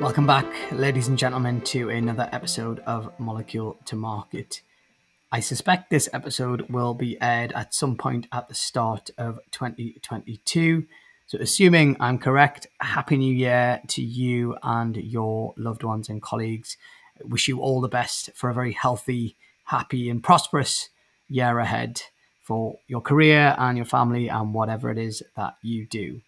[0.00, 4.62] Welcome back, ladies and gentlemen, to another episode of Molecule to Market.
[5.32, 10.86] I suspect this episode will be aired at some point at the start of 2022.
[11.26, 16.76] So, assuming I'm correct, Happy New Year to you and your loved ones and colleagues.
[17.24, 20.90] Wish you all the best for a very healthy, happy, and prosperous
[21.28, 22.02] year ahead
[22.44, 26.20] for your career and your family and whatever it is that you do.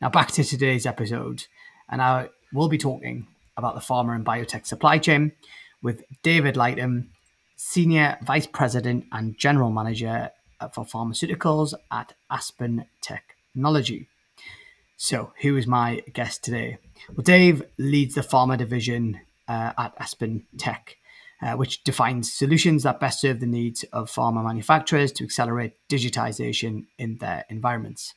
[0.00, 1.44] Now, back to today's episode.
[1.88, 5.32] And I we'll be talking about the pharma and biotech supply chain
[5.82, 7.08] with David Lightham,
[7.56, 10.30] Senior Vice President and General Manager
[10.72, 14.08] for Pharmaceuticals at Aspen Technology.
[14.96, 16.78] So, who is my guest today?
[17.14, 20.96] Well, Dave leads the pharma division uh, at Aspen Tech,
[21.42, 26.86] uh, which defines solutions that best serve the needs of pharma manufacturers to accelerate digitization
[26.98, 28.14] in their environments.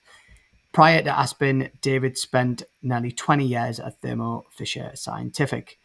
[0.72, 5.80] Prior to Aspen, David spent nearly 20 years at Thermo Fisher Scientific.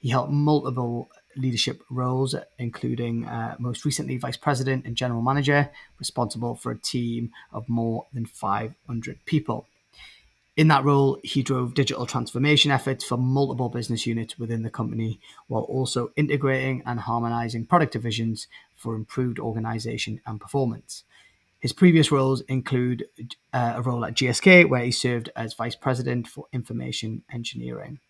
[0.00, 6.54] He held multiple leadership roles, including uh, most recently vice president and general manager, responsible
[6.54, 9.66] for a team of more than 500 people.
[10.56, 15.20] In that role, he drove digital transformation efforts for multiple business units within the company,
[15.46, 21.04] while also integrating and harmonizing product divisions for improved organization and performance.
[21.62, 23.06] His previous roles include
[23.52, 28.00] uh, a role at GSK, where he served as Vice President for Information Engineering.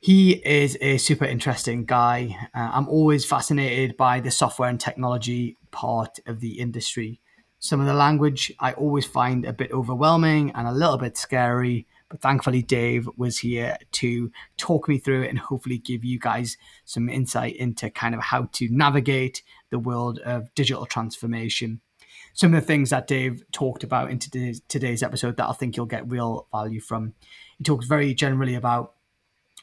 [0.00, 2.34] He is a super interesting guy.
[2.54, 7.20] Uh, I'm always fascinated by the software and technology part of the industry.
[7.58, 11.86] Some of the language I always find a bit overwhelming and a little bit scary,
[12.08, 16.56] but thankfully, Dave was here to talk me through it and hopefully give you guys
[16.86, 21.82] some insight into kind of how to navigate the world of digital transformation
[22.36, 25.74] some of the things that Dave talked about in today's, today's episode that I think
[25.74, 27.14] you'll get real value from.
[27.56, 28.92] He talks very generally about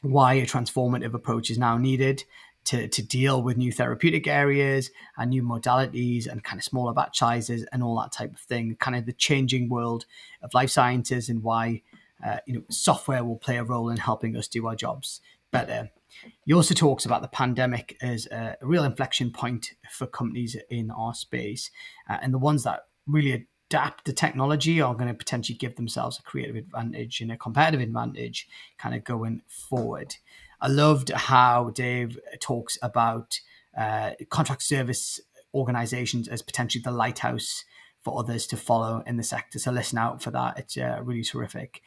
[0.02, 2.24] why a transformative approach is now needed
[2.64, 7.16] to, to deal with new therapeutic areas and new modalities and kind of smaller batch
[7.16, 8.76] sizes and all that type of thing.
[8.80, 10.04] Kind of the changing world
[10.42, 11.82] of life sciences and why
[12.26, 15.20] uh, you know software will play a role in helping us do our jobs
[15.52, 15.90] better.
[16.44, 21.14] He also talks about the pandemic as a real inflection point for companies in our
[21.14, 21.70] space,
[22.08, 26.18] uh, and the ones that really adapt the technology are going to potentially give themselves
[26.18, 28.48] a creative advantage and a competitive advantage
[28.78, 30.16] kind of going forward.
[30.60, 33.40] I loved how Dave talks about
[33.76, 35.20] uh, contract service
[35.52, 37.64] organizations as potentially the lighthouse
[38.02, 39.58] for others to follow in the sector.
[39.58, 40.58] So listen out for that.
[40.58, 41.82] It's uh, really terrific.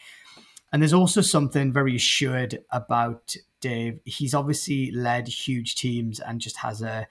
[0.72, 4.00] And there's also something very assured about Dave.
[4.05, 7.07] He's obviously led huge teams and just has a,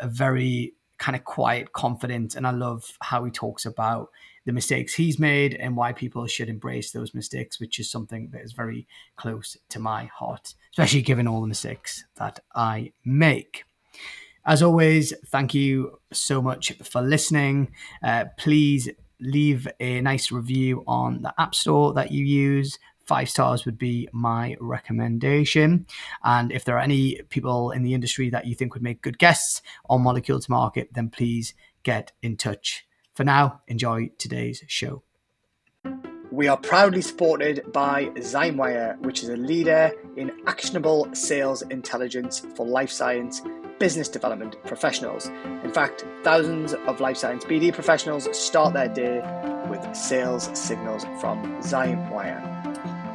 [0.00, 2.34] a very kind of quiet confidence.
[2.34, 4.08] And I love how he talks about
[4.46, 8.42] the mistakes he's made and why people should embrace those mistakes, which is something that
[8.42, 8.86] is very
[9.16, 13.64] close to my heart, especially given all the mistakes that I make.
[14.46, 17.72] As always, thank you so much for listening.
[18.02, 18.88] Uh, please
[19.20, 22.78] leave a nice review on the App Store that you use.
[23.04, 25.86] Five stars would be my recommendation.
[26.24, 29.18] And if there are any people in the industry that you think would make good
[29.18, 31.54] guests on Molecule to Market, then please
[31.84, 32.84] get in touch.
[33.14, 35.02] For now, enjoy today's show.
[36.32, 42.66] We are proudly supported by Zymewire, which is a leader in actionable sales intelligence for
[42.66, 43.40] life science
[43.78, 45.26] business development professionals.
[45.64, 49.22] In fact, thousands of life science BD professionals start their day
[49.68, 52.42] with sales signals from Zymewire.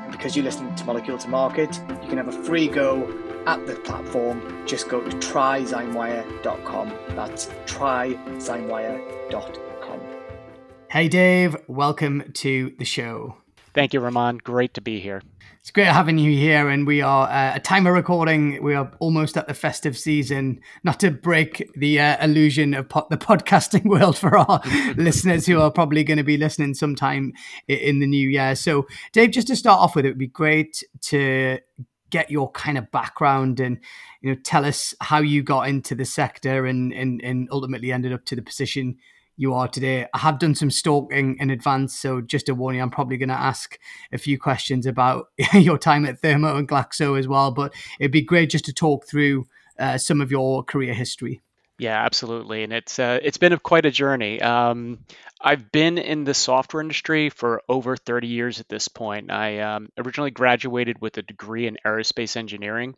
[0.04, 3.08] And because you listen to Molecule to Market, you can have a free go
[3.46, 4.66] at the platform.
[4.66, 6.94] Just go to tryzymewire.com.
[7.10, 10.02] That's tryzymewire.com.
[10.90, 13.38] Hey, Dave, welcome to the show.
[13.74, 14.40] Thank you, Raman.
[14.40, 15.22] Great to be here.
[15.62, 18.64] It's great having you here, and we are uh, a time of recording.
[18.64, 20.60] We are almost at the festive season.
[20.84, 24.60] Not to break the uh, illusion of po- the podcasting world for our
[24.96, 27.34] listeners who are probably going to be listening sometime
[27.68, 28.56] in the new year.
[28.56, 31.60] So, Dave, just to start off with, it would be great to
[32.10, 33.80] get your kind of background and
[34.22, 38.14] you know tell us how you got into the sector and and, and ultimately ended
[38.14, 38.98] up to the position
[39.42, 40.06] you are today.
[40.14, 43.36] I have done some stalking in advance, so just a warning, I'm probably going to
[43.36, 43.80] ask
[44.12, 47.50] a few questions about your time at Thermo and Glaxo as well.
[47.50, 49.48] But it'd be great just to talk through
[49.80, 51.42] uh, some of your career history.
[51.80, 54.40] Yeah, absolutely, and it's uh, it's been a, quite a journey.
[54.40, 55.00] Um,
[55.42, 59.32] I've been in the software industry for over 30 years at this point.
[59.32, 62.94] I um, originally graduated with a degree in aerospace engineering.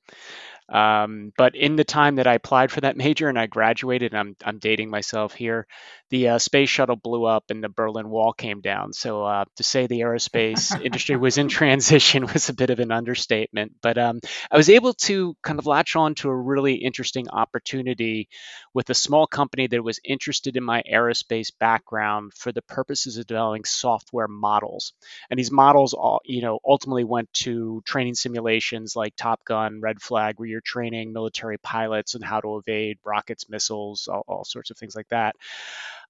[0.69, 4.35] Um, but in the time that I applied for that major and I graduated, I'm
[4.43, 5.67] I'm dating myself here.
[6.09, 8.93] The uh, space shuttle blew up and the Berlin Wall came down.
[8.93, 12.91] So uh, to say the aerospace industry was in transition was a bit of an
[12.91, 13.73] understatement.
[13.81, 14.19] But um,
[14.51, 18.29] I was able to kind of latch on to a really interesting opportunity
[18.73, 23.27] with a small company that was interested in my aerospace background for the purposes of
[23.27, 24.93] developing software models.
[25.29, 30.01] And these models, all you know, ultimately went to training simulations like Top Gun, Red
[30.01, 34.71] Flag, where you're training military pilots on how to evade rockets, missiles, all, all sorts
[34.71, 35.35] of things like that.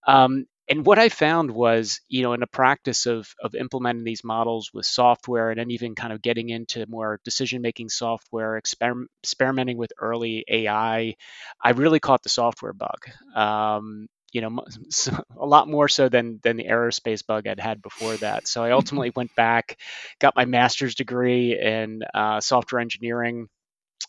[0.05, 4.23] Um, and what I found was, you know, in the practice of of implementing these
[4.23, 9.05] models with software, and then even kind of getting into more decision making software, exper-
[9.23, 11.15] experimenting with early AI,
[11.61, 12.99] I really caught the software bug.
[13.35, 14.63] Um, you know,
[15.37, 18.47] a lot more so than than the aerospace bug I'd had before that.
[18.47, 19.77] So I ultimately went back,
[20.19, 23.47] got my master's degree in uh, software engineering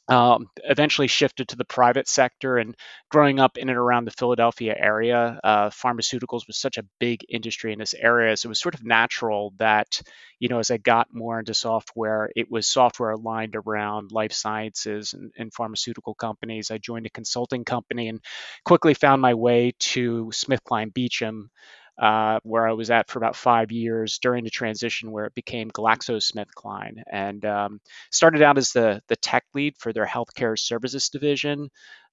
[0.09, 2.75] um, eventually shifted to the private sector and
[3.11, 7.73] growing up in and around the Philadelphia area, uh, pharmaceuticals was such a big industry
[7.73, 8.37] in this area.
[8.37, 10.03] So it was sort of natural that,
[10.39, 15.15] you know, as I got more into software, it was software aligned around life sciences
[15.15, 16.71] and, and pharmaceutical companies.
[16.71, 18.21] I joined a consulting company and
[18.65, 21.51] quickly found my way to SmithKline Beecham,
[21.99, 25.71] uh, where I was at for about five years during the transition where it became
[25.71, 27.81] GlaxoSmithKline, and um,
[28.11, 31.69] started out as the the tech lead for their healthcare services division.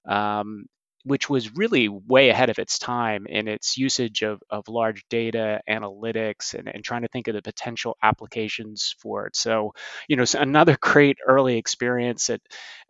[0.07, 0.65] Um,
[1.03, 5.61] which was really way ahead of its time in its usage of, of large data
[5.69, 9.35] analytics and, and trying to think of the potential applications for it.
[9.35, 9.73] So,
[10.07, 12.41] you know, another great early experience at,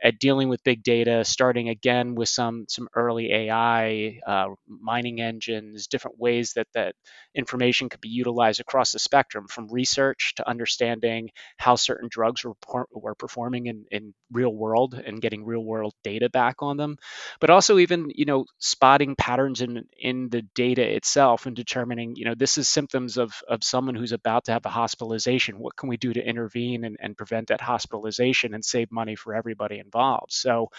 [0.03, 5.87] at dealing with big data, starting again with some some early AI, uh, mining engines,
[5.87, 6.95] different ways that that
[7.35, 12.85] information could be utilized across the spectrum, from research to understanding how certain drugs were,
[12.91, 16.97] were performing in, in real world and getting real world data back on them,
[17.39, 22.25] but also even you know spotting patterns in in the data itself and determining you
[22.25, 25.89] know this is symptoms of of someone who's about to have a hospitalization what can
[25.89, 30.31] we do to intervene and, and prevent that hospitalization and save money for everybody involved
[30.31, 30.69] so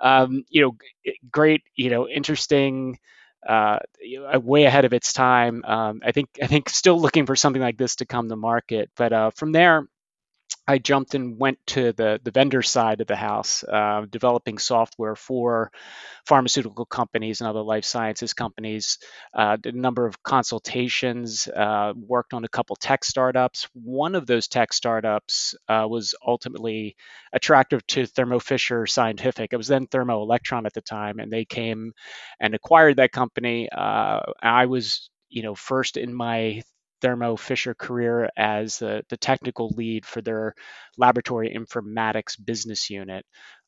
[0.00, 0.76] um, you know
[1.30, 2.98] great you know interesting
[3.46, 3.78] uh,
[4.34, 5.64] way ahead of its time.
[5.64, 8.90] Um, I think I think still looking for something like this to come to market.
[8.96, 9.86] But uh, from there,
[10.66, 15.16] I jumped and went to the the vendor side of the house, uh, developing software
[15.16, 15.72] for
[16.26, 18.98] pharmaceutical companies and other life sciences companies.
[19.34, 23.68] Uh, did a number of consultations, uh, worked on a couple tech startups.
[23.74, 26.96] One of those tech startups uh, was ultimately
[27.32, 29.52] attractive to Thermo Fisher Scientific.
[29.52, 31.92] It was then Thermo Electron at the time, and they came
[32.38, 33.68] and acquired that company.
[33.70, 36.62] Uh, I was you know first in my
[37.00, 40.54] Thermo Fisher career as the, the technical lead for their
[40.98, 43.24] laboratory informatics business unit,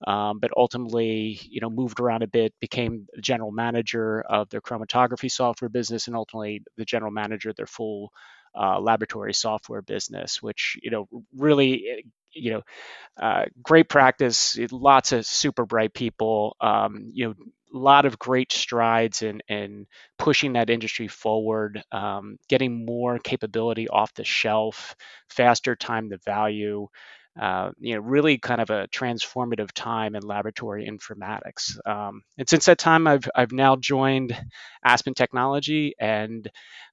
[0.06, 5.30] um, but ultimately, you know, moved around a bit, became general manager of their chromatography
[5.30, 8.10] software business, and ultimately the general manager of their full
[8.58, 11.06] uh, laboratory software business, which you know
[11.36, 12.62] really you know
[13.20, 17.34] uh, great practice, lots of super bright people, um, you know
[17.78, 19.86] lot of great strides in, in
[20.18, 24.94] pushing that industry forward, um, getting more capability off the shelf,
[25.28, 26.88] faster time to value,
[27.40, 31.78] uh, you know, really kind of a transformative time in laboratory informatics.
[31.88, 34.38] Um, and since that time, I've, I've now joined
[34.84, 36.46] Aspen Technology and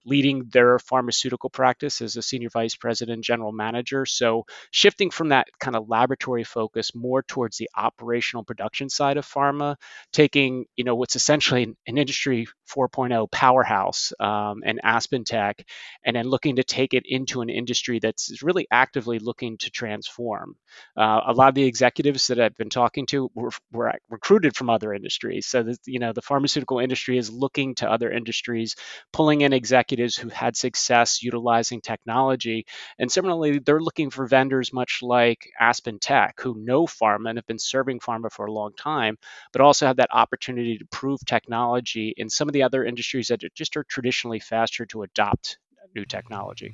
[0.06, 4.06] leading their pharmaceutical practice as a senior vice president, general manager.
[4.06, 9.26] So shifting from that kind of laboratory focus more towards the operational production side of
[9.26, 9.76] pharma,
[10.14, 15.66] taking, you know, what's essentially an, industry 4.0 powerhouse um, and Aspen Tech,
[16.06, 20.56] and then looking to take it into an industry that's really actively looking to transform.
[20.96, 24.70] Uh, a lot of the executives that I've been talking to were, were recruited from
[24.70, 25.48] other industries.
[25.48, 28.76] So, that, you know, the pharmaceutical industry is looking to other industries,
[29.12, 32.66] pulling in executives who had success utilizing technology.
[32.98, 37.48] And similarly, they're looking for vendors much like Aspen Tech, who know pharma and have
[37.48, 39.18] been serving pharma for a long time,
[39.52, 43.42] but also have that opportunity to prove technology in some of the other industries that
[43.56, 45.58] just are traditionally faster to adopt
[45.96, 46.74] new technology.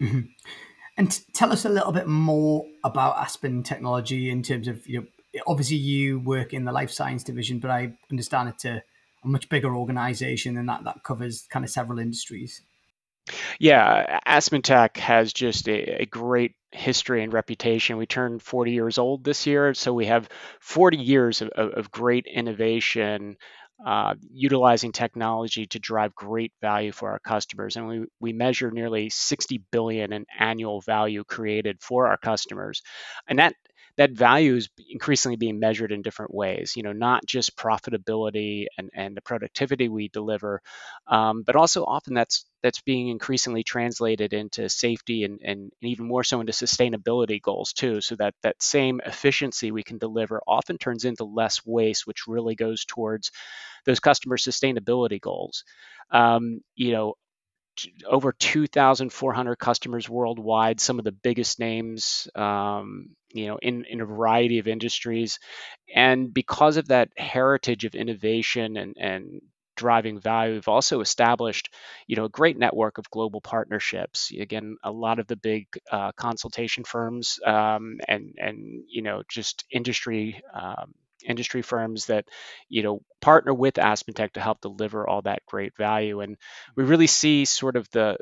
[0.00, 0.20] Mm-hmm.
[0.98, 5.40] And tell us a little bit more about Aspen Technology in terms of you know,
[5.46, 8.82] obviously you work in the life science division, but I understand it's a,
[9.24, 12.62] a much bigger organization and that that covers kind of several industries.
[13.60, 17.96] Yeah, Aspen Tech has just a, a, great history and reputation.
[17.96, 20.28] We turned 40 years old this year, so we have
[20.60, 23.36] 40 years of, of, of great innovation
[23.84, 27.76] uh, utilizing technology to drive great value for our customers.
[27.76, 32.82] And we, we measure nearly 60 billion in annual value created for our customers.
[33.28, 33.54] And that
[33.96, 36.74] that value is increasingly being measured in different ways.
[36.76, 40.62] You know, not just profitability and, and the productivity we deliver,
[41.06, 46.22] um, but also often that's that's being increasingly translated into safety and, and even more
[46.24, 48.00] so into sustainability goals too.
[48.00, 52.54] So that that same efficiency we can deliver often turns into less waste, which really
[52.54, 53.30] goes towards
[53.84, 55.64] those customer sustainability goals.
[56.10, 57.14] Um, you know,
[58.06, 64.06] over 2,400 customers worldwide, some of the biggest names, um, you know, in, in a
[64.06, 65.38] variety of industries.
[65.94, 69.40] And because of that heritage of innovation and, and
[69.76, 71.72] driving value, we've also established,
[72.06, 74.30] you know, a great network of global partnerships.
[74.38, 79.64] Again, a lot of the big uh, consultation firms um, and, and, you know, just
[79.70, 80.94] industry um,
[81.26, 82.26] industry firms that
[82.68, 86.20] you know partner with AspenTech to help deliver all that great value.
[86.20, 86.36] And
[86.76, 88.16] we really see sort of the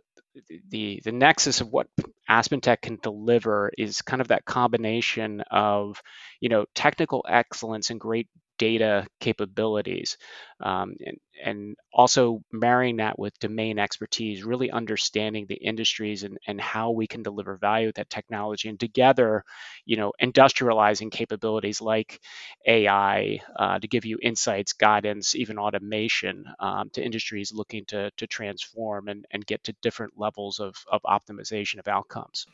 [0.68, 1.88] the the nexus of what
[2.28, 6.00] AspenTech can deliver is kind of that combination of
[6.40, 8.28] you know technical excellence and great
[8.58, 10.18] data capabilities,
[10.60, 16.60] um, and, and also marrying that with domain expertise, really understanding the industries and, and
[16.60, 19.44] how we can deliver value with that technology, and together,
[19.84, 22.20] you know, industrializing capabilities like
[22.66, 28.26] AI uh, to give you insights, guidance, even automation um, to industries looking to, to
[28.26, 32.46] transform and, and get to different levels of, of optimization of outcomes.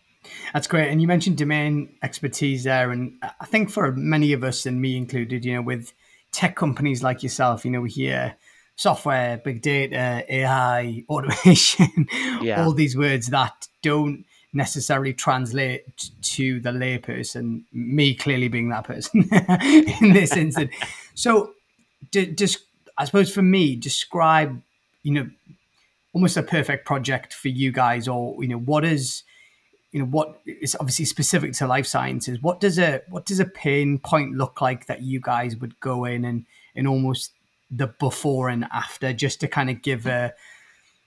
[0.52, 0.90] That's great.
[0.90, 2.90] And you mentioned domain expertise there.
[2.90, 5.93] And I think for many of us, and me included, you know, with
[6.33, 8.37] tech companies like yourself, you know, we hear
[8.76, 12.09] software, big data, AI, automation,
[12.42, 12.62] yeah.
[12.62, 19.28] all these words that don't necessarily translate to the layperson, me clearly being that person
[20.02, 20.75] in this instance.
[21.14, 21.52] So,
[22.12, 22.59] just,
[22.97, 24.62] I suppose for me, describe,
[25.02, 25.30] you know,
[26.12, 29.23] almost a perfect project for you guys, or, you know, what is,
[29.92, 33.47] you know what is obviously specific to life sciences what does a what does a
[33.47, 37.33] pain point look like that you guys would go in and in almost
[37.70, 40.32] the before and after just to kind of give a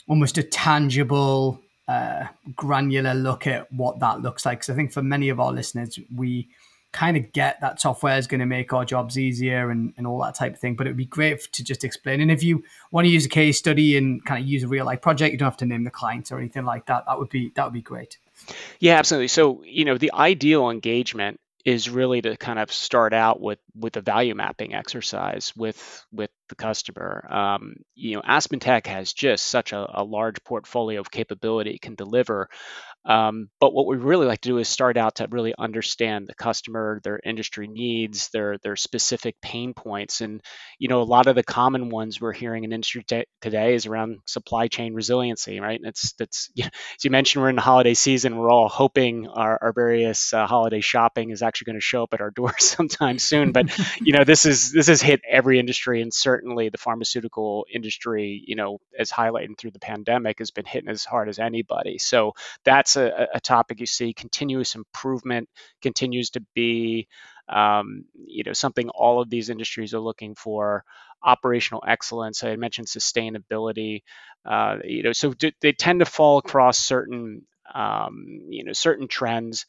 [0.07, 2.25] almost a tangible uh,
[2.55, 4.59] granular look at what that looks like.
[4.59, 6.49] Because i think for many of our listeners we
[6.91, 10.19] kind of get that software is going to make our jobs easier and, and all
[10.23, 12.19] that type of thing but it would be great to just explain.
[12.19, 14.85] And if you want to use a case study and kind of use a real
[14.85, 17.29] life project you don't have to name the client or anything like that that would
[17.29, 18.17] be that would be great.
[18.79, 19.27] Yeah, absolutely.
[19.27, 23.97] So, you know, the ideal engagement is really to kind of start out with with
[23.97, 27.27] a value mapping exercise with with the customer.
[27.29, 31.95] Um, you know, AspenTech has just such a, a large portfolio of capability it can
[31.95, 32.49] deliver
[33.05, 36.35] um, but what we really like to do is start out to really understand the
[36.35, 40.41] customer, their industry needs, their their specific pain points, and
[40.79, 43.85] you know a lot of the common ones we're hearing in industry t- today is
[43.85, 45.79] around supply chain resiliency, right?
[45.79, 48.35] And it's that's you know, as you mentioned, we're in the holiday season.
[48.37, 52.13] We're all hoping our, our various uh, holiday shopping is actually going to show up
[52.13, 53.53] at our doors sometime soon.
[53.53, 53.67] But
[54.01, 58.57] you know this is this has hit every industry, and certainly the pharmaceutical industry, you
[58.57, 61.97] know, as highlighted through the pandemic, has been hitting as hard as anybody.
[61.97, 62.33] So
[62.65, 64.13] that's that's a, a topic you see.
[64.13, 65.49] Continuous improvement
[65.81, 67.07] continues to be,
[67.47, 70.83] um, you know, something all of these industries are looking for.
[71.23, 72.43] Operational excellence.
[72.43, 74.01] I mentioned sustainability.
[74.45, 77.41] Uh, you know, so do, they tend to fall across certain,
[77.73, 79.65] um, you know, certain trends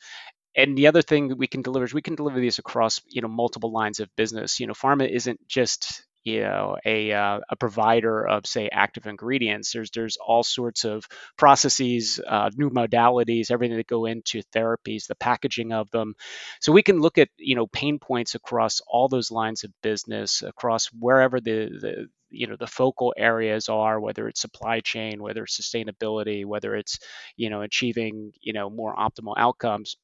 [0.57, 3.23] and the other thing that we can deliver is we can deliver these across you
[3.23, 7.57] know multiple lines of business you know pharma isn't just you know a uh, a
[7.57, 11.05] provider of say active ingredients there's there's all sorts of
[11.37, 16.15] processes uh, new modalities everything that go into therapies the packaging of them.
[16.61, 20.43] So we can look at you know pain points across all those lines of business
[20.43, 25.43] across wherever the the you know the focal areas are whether it's supply chain whether
[25.45, 26.99] it's sustainability whether it's
[27.37, 29.97] you know achieving you know more optimal outcomes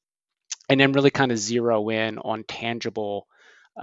[0.69, 3.27] and then really kind of zero in on tangible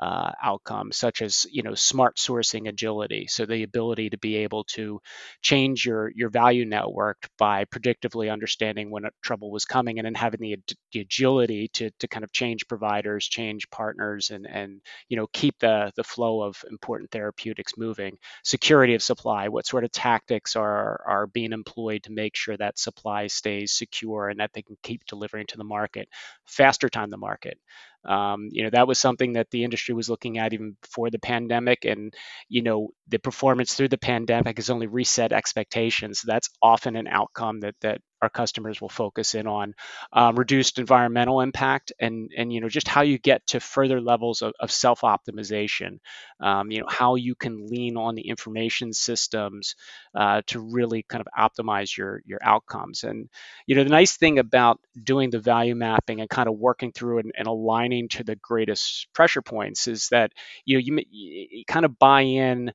[0.01, 4.65] uh, outcomes, such as you know smart sourcing agility, so the ability to be able
[4.65, 5.01] to
[5.43, 10.41] change your your value network by predictively understanding when trouble was coming, and then having
[10.41, 10.57] the,
[10.93, 15.59] the agility to to kind of change providers, change partners, and and you know keep
[15.61, 18.17] the the flow of important therapeutics moving.
[18.45, 22.79] Security of supply, what sort of tactics are are being employed to make sure that
[22.79, 26.09] supply stays secure and that they can keep delivering to the market,
[26.47, 27.59] faster time to market.
[28.05, 31.19] Um, you know, that was something that the industry was looking at even before the
[31.19, 31.85] pandemic.
[31.85, 32.15] And,
[32.49, 36.23] you know, the performance through the pandemic has only reset expectations.
[36.25, 39.75] That's often an outcome that that our customers will focus in on.
[40.13, 44.43] Um, reduced environmental impact and and you know just how you get to further levels
[44.43, 45.99] of, of self optimization.
[46.41, 49.77] Um, you know how you can lean on the information systems
[50.15, 53.05] uh, to really kind of optimize your your outcomes.
[53.05, 53.29] And
[53.67, 57.19] you know the nice thing about doing the value mapping and kind of working through
[57.19, 60.33] and, and aligning to the greatest pressure points is that
[60.65, 62.73] you know you, you kind of buy in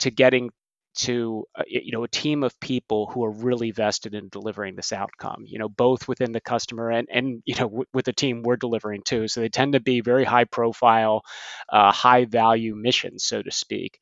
[0.00, 0.50] to getting
[0.94, 4.92] to uh, you know a team of people who are really vested in delivering this
[4.92, 8.42] outcome you know both within the customer and and you know w- with the team
[8.42, 11.22] we're delivering too so they tend to be very high profile
[11.68, 13.98] uh, high value missions so to speak.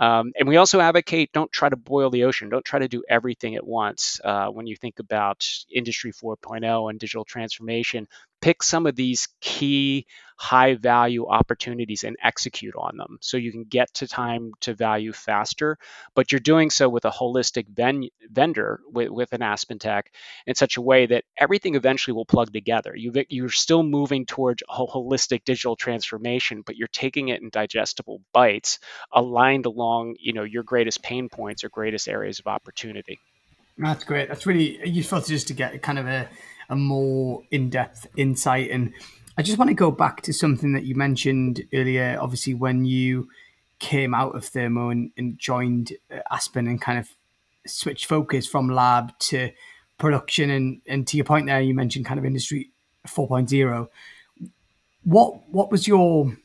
[0.00, 2.48] Um, and we also advocate don't try to boil the ocean.
[2.48, 6.98] Don't try to do everything at once uh, when you think about industry 4.0 and
[6.98, 8.06] digital transformation
[8.40, 10.06] pick some of these key
[10.36, 15.12] high value opportunities and execute on them so you can get to time to value
[15.12, 15.76] faster.
[16.14, 20.04] But you're doing so with a holistic ven- vendor with, with an AspenTech
[20.46, 22.96] in such a way that everything eventually will plug together.
[22.96, 28.20] You, you're still moving towards a holistic digital transformation but you're taking it in digestible
[28.32, 28.78] bites
[29.12, 33.18] aligned along you know your greatest pain points or greatest areas of opportunity.
[33.78, 34.28] That's great.
[34.28, 36.28] That's really useful just to get kind of a
[36.70, 38.70] a more in-depth insight.
[38.70, 38.94] And
[39.36, 42.16] I just want to go back to something that you mentioned earlier.
[42.20, 43.28] Obviously, when you
[43.78, 47.08] came out of Thermo and, and joined uh, Aspen and kind of
[47.66, 49.50] switched focus from lab to
[49.98, 52.70] production, and and to your point there, you mentioned kind of industry
[53.06, 53.88] 4.0.
[55.04, 56.36] What what was your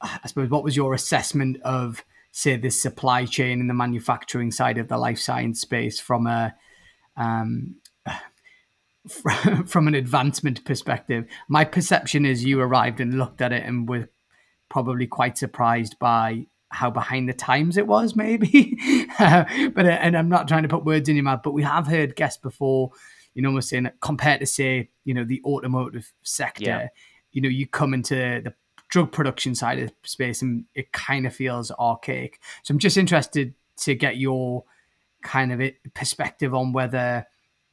[0.00, 4.78] I suppose what was your assessment of say the supply chain and the manufacturing side
[4.78, 6.54] of the life science space from a
[7.16, 7.76] um,
[9.66, 14.08] from an advancement perspective, my perception is you arrived and looked at it and were
[14.68, 18.78] probably quite surprised by how behind the times it was, maybe.
[19.18, 22.16] but and I'm not trying to put words in your mouth, but we have heard
[22.16, 22.92] guests before,
[23.34, 26.88] you know, we're saying that compared to say, you know, the automotive sector, yeah.
[27.32, 28.54] you know, you come into the
[28.88, 32.40] drug production side of space and it kind of feels archaic.
[32.62, 34.64] So I'm just interested to get your
[35.22, 37.26] kind of perspective on whether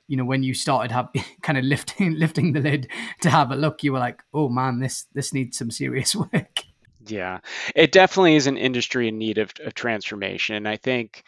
[0.08, 1.10] you know when you started have
[1.42, 2.88] kind of lifting lifting the lid
[3.22, 6.64] to have a look you were like oh man this this needs some serious work.
[7.06, 7.40] Yeah.
[7.74, 10.56] It definitely is an industry in need of, of transformation.
[10.56, 11.24] And i think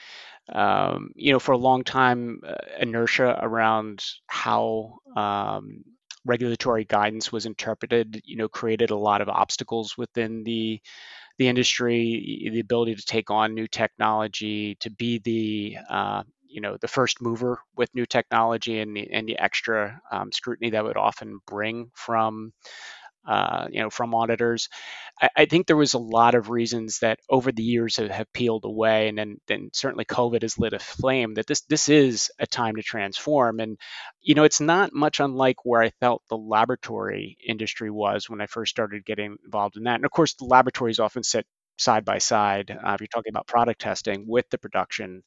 [0.53, 5.83] um, you know for a long time uh, inertia around how um,
[6.25, 10.81] regulatory guidance was interpreted you know created a lot of obstacles within the
[11.37, 16.77] the industry the ability to take on new technology to be the uh, you know
[16.81, 20.97] the first mover with new technology and the, and the extra um, scrutiny that would
[20.97, 22.51] often bring from
[23.27, 24.69] uh, you know from auditors.
[25.21, 28.33] I, I, think there was a lot of reasons that over the years have, have
[28.33, 32.31] peeled away and then, then certainly covid has lit a flame that this this is
[32.39, 33.59] a time to transform.
[33.59, 33.77] And
[34.21, 38.47] you know it's not much unlike where i felt the laboratory industry was when i
[38.47, 39.95] first started getting involved in that.
[39.95, 41.45] And of course the laboratories often sit
[41.79, 45.23] side by side uh, if you're talking about product testing with the production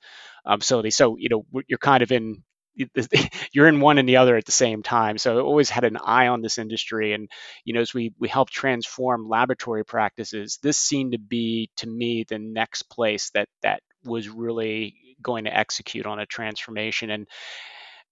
[0.47, 0.91] um, facility.
[0.91, 2.43] So you know you're kind of in
[3.53, 5.19] you're in one and the other at the same time.
[5.19, 7.29] So I always had an eye on this industry, and
[7.65, 12.25] you know as we we help transform laboratory practices, this seemed to be to me
[12.29, 17.29] the next place that that was really going to execute on a transformation and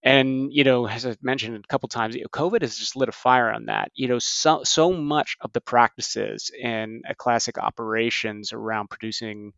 [0.02, 3.08] and you know as i've mentioned a couple times you know, covid has just lit
[3.08, 7.58] a fire on that you know so so much of the practices in a classic
[7.58, 9.52] operations around producing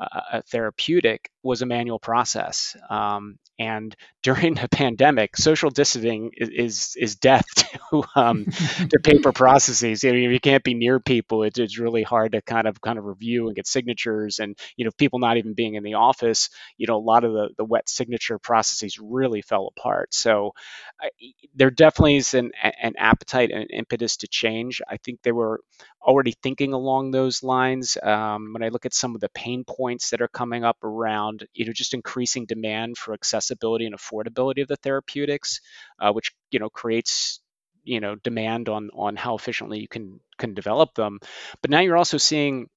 [0.00, 2.76] a therapeutic was a manual process.
[2.88, 7.46] Um, and during the pandemic, social distancing is is, is death
[7.90, 10.02] to um, to paper processes.
[10.02, 11.42] You, know, you can't be near people.
[11.42, 14.38] It, it's really hard to kind of kind of review and get signatures.
[14.38, 17.32] And you know, people not even being in the office, you know, a lot of
[17.32, 19.87] the, the wet signature processes really fell apart.
[20.10, 20.52] So
[21.00, 21.10] I,
[21.54, 24.80] there definitely is an, an appetite and an impetus to change.
[24.88, 25.60] I think they were
[26.02, 27.96] already thinking along those lines.
[28.02, 31.46] Um, when I look at some of the pain points that are coming up around,
[31.54, 35.60] you know, just increasing demand for accessibility and affordability of the therapeutics,
[36.00, 37.40] uh, which you know creates
[37.84, 41.18] you know demand on on how efficiently you can can develop them.
[41.62, 42.68] But now you're also seeing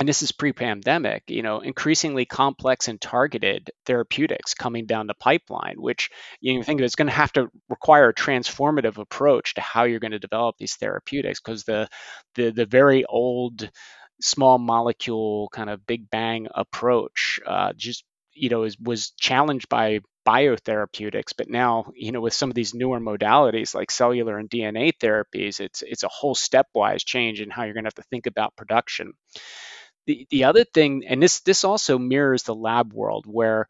[0.00, 5.76] and this is pre-pandemic, you know, increasingly complex and targeted therapeutics coming down the pipeline,
[5.76, 6.08] which
[6.40, 10.00] you think of it's going to have to require a transformative approach to how you're
[10.00, 11.86] going to develop these therapeutics, because the,
[12.34, 13.68] the the very old
[14.22, 20.00] small molecule kind of big bang approach uh, just you know is, was challenged by
[20.26, 21.34] biotherapeutics.
[21.36, 25.60] But now you know with some of these newer modalities like cellular and dna therapies
[25.60, 28.56] it's it's a whole stepwise change in how you're going to have to think about
[28.56, 29.12] production
[30.06, 33.68] the, the other thing, and this this also mirrors the lab world where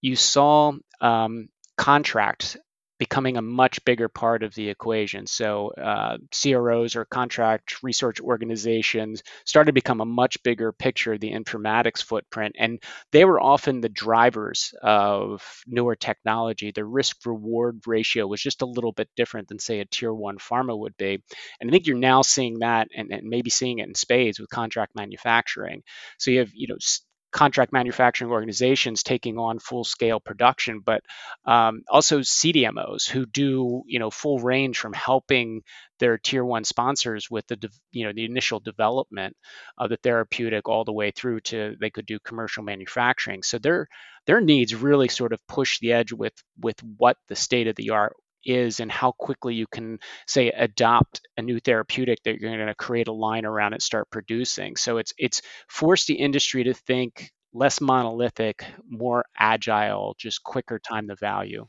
[0.00, 2.56] you saw um, contracts
[3.02, 5.26] becoming a much bigger part of the equation.
[5.26, 11.18] So uh, CROs or contract research organizations started to become a much bigger picture of
[11.20, 16.70] the informatics footprint, and they were often the drivers of newer technology.
[16.70, 20.38] The risk reward ratio was just a little bit different than say a tier one
[20.38, 21.20] pharma would be,
[21.60, 24.48] and I think you're now seeing that, and, and maybe seeing it in spades with
[24.48, 25.82] contract manufacturing.
[26.20, 26.78] So you have you know
[27.32, 31.02] contract manufacturing organizations taking on full scale production, but
[31.44, 35.62] um, also CDMOs who do you know full range from helping
[35.98, 37.56] their tier one sponsors with the
[37.90, 39.36] you know the initial development
[39.78, 43.42] of the therapeutic all the way through to they could do commercial manufacturing.
[43.42, 43.88] So their
[44.26, 47.90] their needs really sort of push the edge with with what the state of the
[47.90, 52.66] art is and how quickly you can say adopt a new therapeutic that you're going
[52.66, 56.74] to create a line around and start producing so it's it's forced the industry to
[56.74, 61.66] think less monolithic more agile just quicker time to value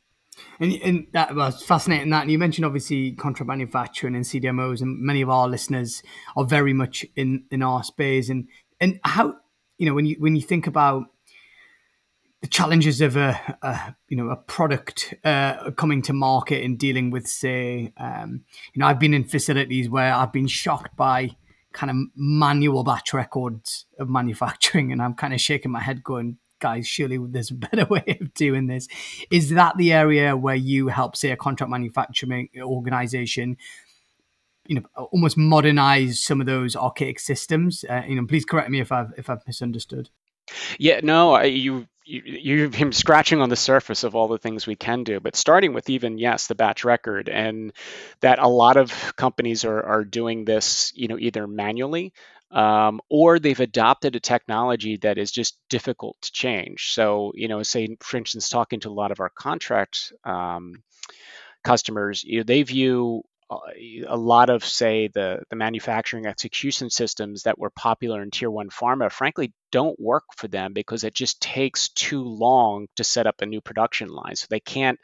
[0.59, 2.09] and, and that was fascinating.
[2.09, 6.01] That and you mentioned obviously contract manufacturing and CDMOs, and many of our listeners
[6.35, 8.29] are very much in in our space.
[8.29, 8.47] And
[8.79, 9.35] and how
[9.77, 11.05] you know when you when you think about
[12.43, 17.09] the challenges of a, a, you know a product uh, coming to market and dealing
[17.09, 21.37] with say um, you know I've been in facilities where I've been shocked by
[21.71, 26.37] kind of manual batch records of manufacturing and I'm kind of shaking my head going
[26.59, 28.89] guys surely there's a better way of doing this.
[29.31, 33.55] Is that the area where you help say a contract manufacturing organization
[34.67, 37.85] you know almost modernize some of those archaic systems?
[37.89, 40.09] Uh, you know please correct me if I've if I've misunderstood.
[40.77, 44.75] Yeah, no, you you, have been scratching on the surface of all the things we
[44.75, 47.73] can do, but starting with even yes, the batch record, and
[48.21, 52.13] that a lot of companies are are doing this, you know, either manually
[52.53, 56.93] um, or they've adopted a technology that is just difficult to change.
[56.93, 60.83] So, you know, say for instance, talking to a lot of our contract um,
[61.63, 67.59] customers, you know, they view a lot of say the the manufacturing execution systems that
[67.59, 71.89] were popular in tier 1 pharma frankly don't work for them because it just takes
[71.89, 74.35] too long to set up a new production line.
[74.35, 74.99] So they can't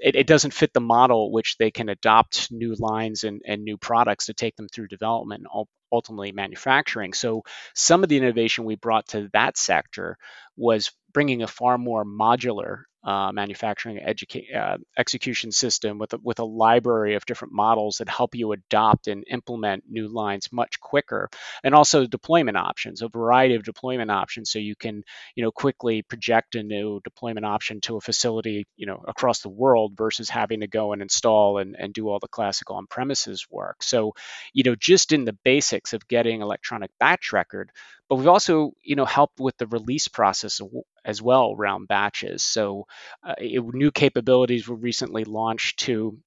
[0.00, 3.76] it, it doesn't fit the model which they can adopt new lines and, and new
[3.76, 7.12] products to take them through development and ultimately manufacturing.
[7.12, 7.42] So
[7.74, 10.16] some of the innovation we brought to that sector
[10.56, 16.38] was bringing a far more modular uh, manufacturing educa- uh, execution system with a, with
[16.38, 21.28] a library of different models that help you adopt and implement new lines much quicker,
[21.64, 25.02] and also deployment options, a variety of deployment options, so you can
[25.34, 29.48] you know quickly project a new deployment option to a facility you know across the
[29.48, 33.82] world versus having to go and install and, and do all the classic on-premises work.
[33.82, 34.12] So
[34.52, 37.70] you know just in the basics of getting electronic batch record,
[38.12, 40.60] but we've also you know helped with the release process
[41.02, 42.42] as well around batches.
[42.42, 42.84] So
[43.26, 46.18] uh, it, new capabilities were recently launched to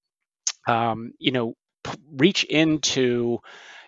[0.67, 1.54] um, you know
[2.12, 3.38] reach into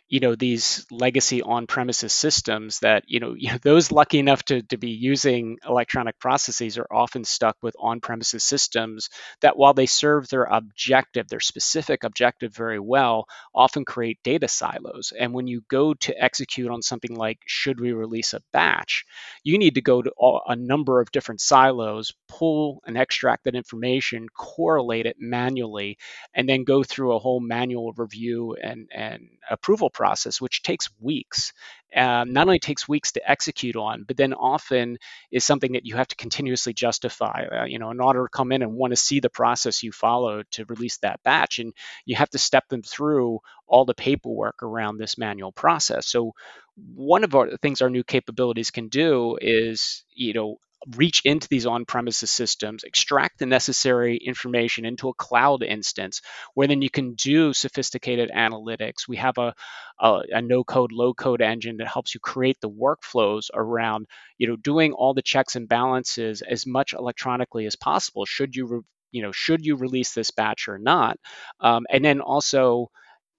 [0.10, 4.62] you know these legacy on-premises systems that you know, you know those lucky enough to,
[4.64, 9.10] to be using electronic processes are often stuck with on-premises systems
[9.42, 15.14] that while they serve their objective their specific objective very well often create data silos.
[15.18, 19.06] And when you go to execute on something like should we release a batch?
[19.44, 20.12] you need to go to
[20.48, 25.98] a number of different silos pull and extract that information correlate it manually
[26.34, 31.54] and then go through a whole manual review and, and approval process, which takes weeks.
[31.96, 34.98] Um, not only takes weeks to execute on, but then often
[35.32, 37.46] is something that you have to continuously justify.
[37.46, 40.46] Uh, you know, an auditor come in and want to see the process you followed
[40.52, 41.74] to release that batch, and
[42.06, 46.08] you have to step them through all the paperwork around this manual process.
[46.08, 46.34] So
[46.76, 50.58] one of our, things our new capabilities can do is, you know,
[50.96, 56.22] reach into these on-premises systems, extract the necessary information into a cloud instance,
[56.54, 59.08] where then you can do sophisticated analytics.
[59.08, 59.54] We have a,
[60.00, 64.06] a, a no-code, low-code engine that helps you create the workflows around,
[64.38, 68.26] you know, doing all the checks and balances as much electronically as possible.
[68.26, 68.80] Should you, re,
[69.12, 71.18] you know, should you release this batch or not?
[71.60, 72.92] Um, and then also,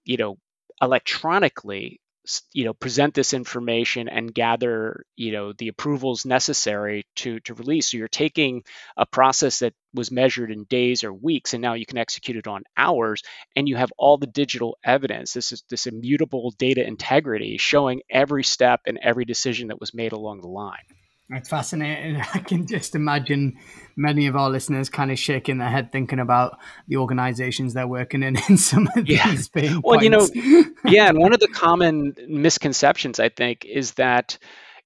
[0.03, 0.37] you know,
[0.81, 2.01] electronically
[2.53, 7.91] you know present this information and gather you know the approvals necessary to to release.
[7.91, 8.63] So you're taking
[8.97, 12.47] a process that was measured in days or weeks and now you can execute it
[12.47, 13.23] on hours
[13.55, 15.33] and you have all the digital evidence.
[15.33, 20.11] This is this immutable data integrity showing every step and every decision that was made
[20.11, 20.85] along the line
[21.31, 22.21] it's fascinating.
[22.33, 23.57] I can just imagine
[23.95, 28.23] many of our listeners kind of shaking their head thinking about the organizations they're working
[28.23, 29.29] in in some of yeah.
[29.29, 30.33] these pain Well, points.
[30.33, 34.37] you know, yeah, and one of the common misconceptions I think is that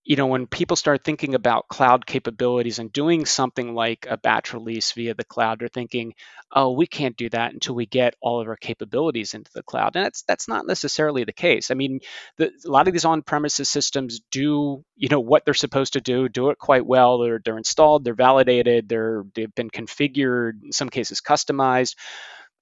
[0.06, 4.54] you know, when people start thinking about cloud capabilities and doing something like a batch
[4.54, 6.14] release via the cloud, they're thinking,
[6.52, 9.96] oh, we can't do that until we get all of our capabilities into the cloud.
[9.96, 11.72] And that's that's not necessarily the case.
[11.72, 12.02] I mean,
[12.38, 16.28] the, a lot of these on-premises systems do, you know, what they're supposed to do,
[16.28, 17.20] do it quite well.
[17.20, 21.96] They're they're installed, they're validated, they're they've been configured, in some cases customized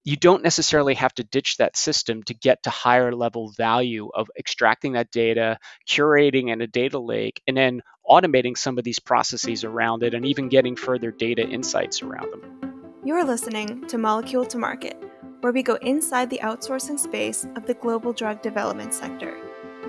[0.03, 4.29] you don't necessarily have to ditch that system to get to higher level value of
[4.37, 9.61] extracting that data, curating in a data lake, and then automating some of these processes
[9.61, 9.73] mm-hmm.
[9.73, 12.73] around it and even getting further data insights around them.
[13.03, 15.01] You're listening to Molecule to Market,
[15.41, 19.35] where we go inside the outsourcing space of the global drug development sector,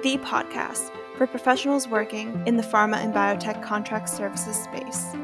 [0.02, 5.14] the podcast for professionals working in the pharma and biotech contract services space.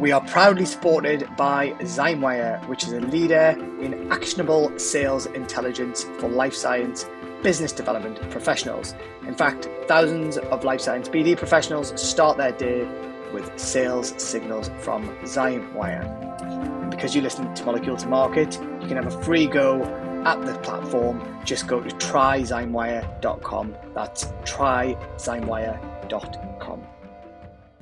[0.00, 6.26] We are proudly supported by Zymewire, which is a leader in actionable sales intelligence for
[6.26, 7.04] life science
[7.42, 8.94] business development professionals.
[9.26, 12.88] In fact, thousands of life science BD professionals start their day
[13.34, 16.02] with sales signals from Zymewire.
[16.80, 19.82] And because you listen to Molecule to Market, you can have a free go
[20.24, 21.20] at the platform.
[21.44, 23.74] Just go to tryzymewire.com.
[23.94, 26.86] That's tryzymewire.com.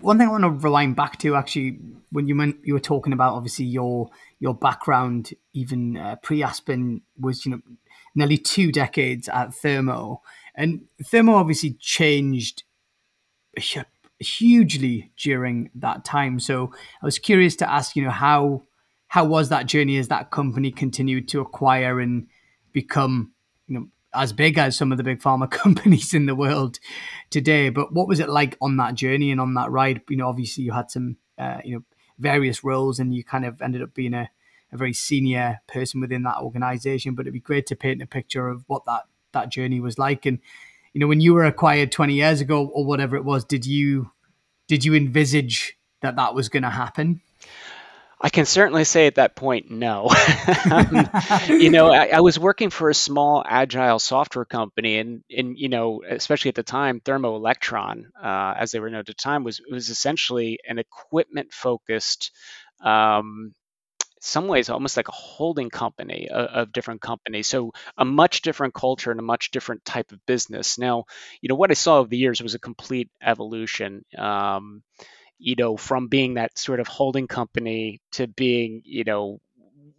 [0.00, 1.78] One thing I want to rewind back to actually
[2.10, 4.08] when you meant you were talking about obviously your
[4.40, 7.60] your background even uh, pre Aspen was you know
[8.14, 10.22] nearly two decades at Thermo,
[10.54, 12.64] and Thermo obviously changed
[14.20, 16.40] hugely during that time.
[16.40, 18.62] So I was curious to ask, you know, how
[19.08, 22.26] how was that journey as that company continued to acquire and
[22.72, 23.32] become
[23.66, 26.78] you know as big as some of the big pharma companies in the world
[27.30, 27.70] today.
[27.70, 30.02] But what was it like on that journey and on that ride?
[30.08, 31.82] You know, obviously you had some uh, you know
[32.18, 34.30] various roles and you kind of ended up being a,
[34.72, 37.14] a very senior person within that organization.
[37.14, 40.26] But it'd be great to paint a picture of what that that journey was like.
[40.26, 40.38] And
[40.92, 44.10] you know, when you were acquired 20 years ago or whatever it was, did you
[44.66, 47.20] did you envisage that that was going to happen?
[48.20, 50.10] I can certainly say at that point, no.
[50.70, 51.08] um,
[51.48, 55.68] you know, I, I, was working for a small agile software company, and and you
[55.68, 59.44] know, especially at the time, Thermo Electron, uh, as they were known at the time,
[59.44, 62.32] was was essentially an equipment focused.
[62.82, 63.54] Um,
[64.20, 68.74] some ways almost like a holding company of, of, different companies so a much different
[68.74, 71.04] culture and a much different type of business now
[71.40, 74.82] you know what i saw over the years was a complete evolution um,
[75.38, 79.40] you know, from being that sort of holding company to being, you know,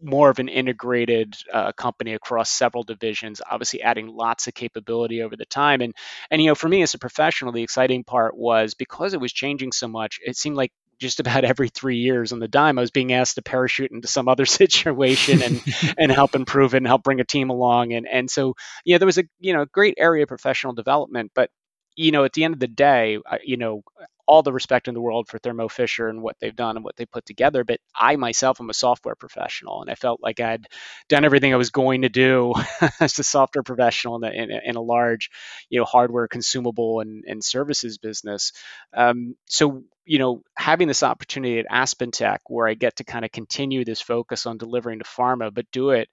[0.01, 5.35] more of an integrated uh, company across several divisions obviously adding lots of capability over
[5.35, 5.93] the time and
[6.31, 9.33] and you know for me as a professional the exciting part was because it was
[9.33, 12.81] changing so much it seemed like just about every three years on the dime, I
[12.81, 15.63] was being asked to parachute into some other situation and
[15.97, 17.93] and help improve it and help bring a team along.
[17.93, 21.49] And and so yeah, there was a you know great area of professional development, but
[21.95, 23.81] you know at the end of the day, you know
[24.29, 26.95] all the respect in the world for Thermo Fisher and what they've done and what
[26.95, 27.63] they put together.
[27.63, 30.67] But I myself am a software professional, and I felt like I'd
[31.07, 32.53] done everything I was going to do
[32.99, 35.31] as a software professional in a, in a, in a large,
[35.71, 38.51] you know, hardware, consumable, and, and services business.
[38.95, 43.31] Um, so you know, having this opportunity at AspenTech where I get to kind of
[43.31, 46.09] continue this focus on delivering to pharma, but do it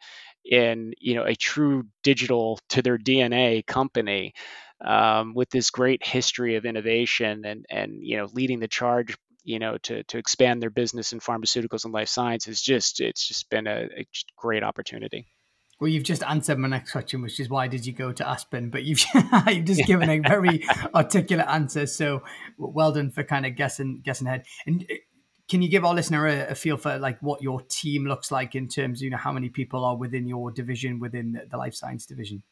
[0.51, 4.35] in you know a true digital to their DNA company
[4.85, 9.59] um, with this great history of innovation and and you know leading the charge you
[9.59, 13.67] know to to expand their business in pharmaceuticals and life sciences just it's just been
[13.67, 14.07] a, a
[14.37, 15.27] great opportunity
[15.79, 18.71] well, you've just answered my next question, which is why did you go to Aspen?
[18.71, 19.05] But you've
[19.47, 21.87] you've just given a very articulate answer.
[21.87, 22.23] So
[22.57, 24.45] well done for kind of guessing guessing ahead.
[24.67, 24.95] And uh,
[25.49, 28.55] can you give our listener a, a, feel for like what your team looks like
[28.55, 31.57] in terms of you know how many people are within your division within the, the
[31.57, 32.43] life science division?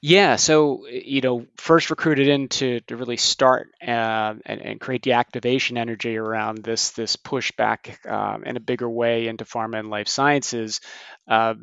[0.00, 5.02] Yeah, so you know, first recruited in to, to really start uh, and, and create
[5.02, 9.90] the activation energy around this this pushback um, in a bigger way into pharma and
[9.90, 10.80] life sciences.
[11.26, 11.54] Uh,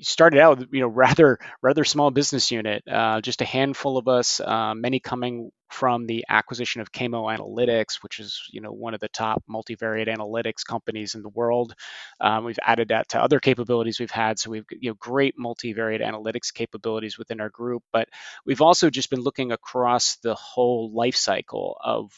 [0.00, 4.40] started out, you know, rather rather small business unit, uh, just a handful of us,
[4.40, 9.00] uh, many coming from the acquisition of Camo Analytics, which is you know one of
[9.00, 11.74] the top multivariate analytics companies in the world.
[12.20, 16.02] Um, we've added that to other capabilities we've had, so we've you know great multivariate
[16.02, 17.82] analytics capabilities within our group.
[17.92, 18.08] But
[18.44, 22.10] we've also just been looking across the whole life cycle of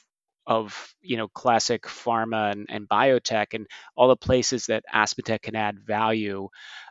[0.47, 5.55] of you know classic pharma and, and biotech and all the places that AspenTech can
[5.55, 6.49] add value.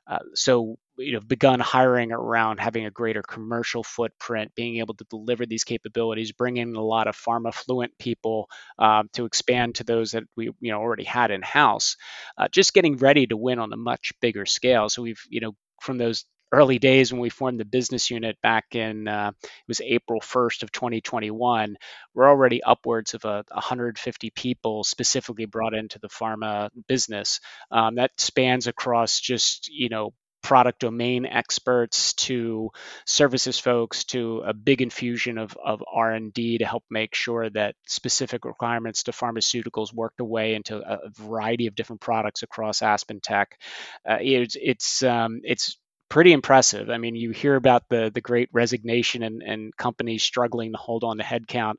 [0.08, 5.06] Uh, so you know begun hiring around having a greater commercial footprint, being able to
[5.10, 9.84] deliver these capabilities, bring in a lot of pharma fluent people um, to expand to
[9.84, 11.98] those that we you know already had in house.
[12.38, 14.90] Uh, just getting ready to win on a much bigger scale.
[14.90, 18.76] So we've you know from those early days when we formed the business unit back
[18.76, 21.78] in uh, it was April 1st of 2021,
[22.14, 27.40] we're already upwards of a 150 people specifically brought into the pharma business.
[27.72, 30.14] Um, that spans across just you know
[30.52, 32.70] product domain experts to
[33.06, 38.44] services folks to a big infusion of, of r&d to help make sure that specific
[38.44, 43.58] requirements to pharmaceuticals worked away into a variety of different products across aspen tech
[44.06, 45.78] uh, it's it's um, it's
[46.10, 46.90] pretty impressive.
[46.90, 51.06] I mean, you hear about the the great resignation and, and companies struggling to hold
[51.06, 51.76] on to headcount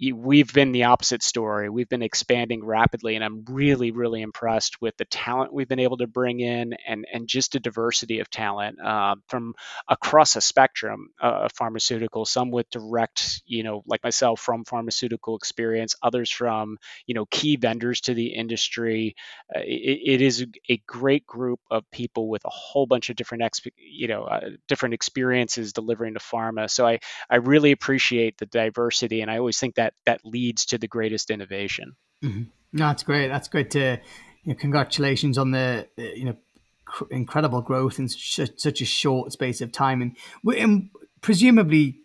[0.00, 1.68] we've been the opposite story.
[1.68, 5.98] We've been expanding rapidly, and I'm really, really impressed with the talent we've been able
[5.98, 9.54] to bring in, and and just a diversity of talent uh, from
[9.88, 12.28] across a spectrum uh, of pharmaceuticals.
[12.28, 15.94] Some with direct, you know, like myself, from pharmaceutical experience.
[16.02, 19.14] Others from, you know, key vendors to the industry.
[19.54, 23.42] Uh, it, it is a great group of people with a whole bunch of different,
[23.42, 26.70] exp- you know, uh, different experiences delivering to pharma.
[26.70, 30.66] So I I really appreciate the diversity, and I always think that that that leads
[30.66, 31.96] to the greatest innovation.
[32.22, 32.42] Mm-hmm.
[32.72, 33.28] No, that's great.
[33.28, 34.00] That's great to
[34.44, 36.36] you know, congratulations on the you know
[36.84, 40.16] cr- incredible growth in such, such, a short space of time, and,
[40.56, 41.98] and presumably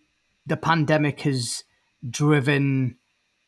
[0.45, 1.63] the pandemic has
[2.07, 2.97] driven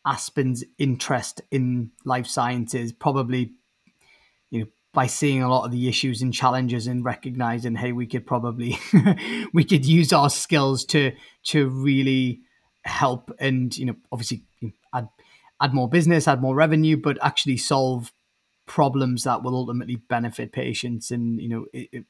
[0.06, 3.54] Aspen's interest in life sciences, probably
[4.50, 8.08] you know by seeing a lot of the issues and challenges and recognizing hey we
[8.08, 8.80] could probably
[9.54, 11.12] we could use our skills to
[11.44, 12.42] to really
[12.88, 14.44] help and you know obviously
[14.94, 15.10] add
[15.62, 18.12] add more business, add more revenue, but actually solve
[18.66, 21.12] problems that will ultimately benefit patients.
[21.12, 22.06] And you know, it, it,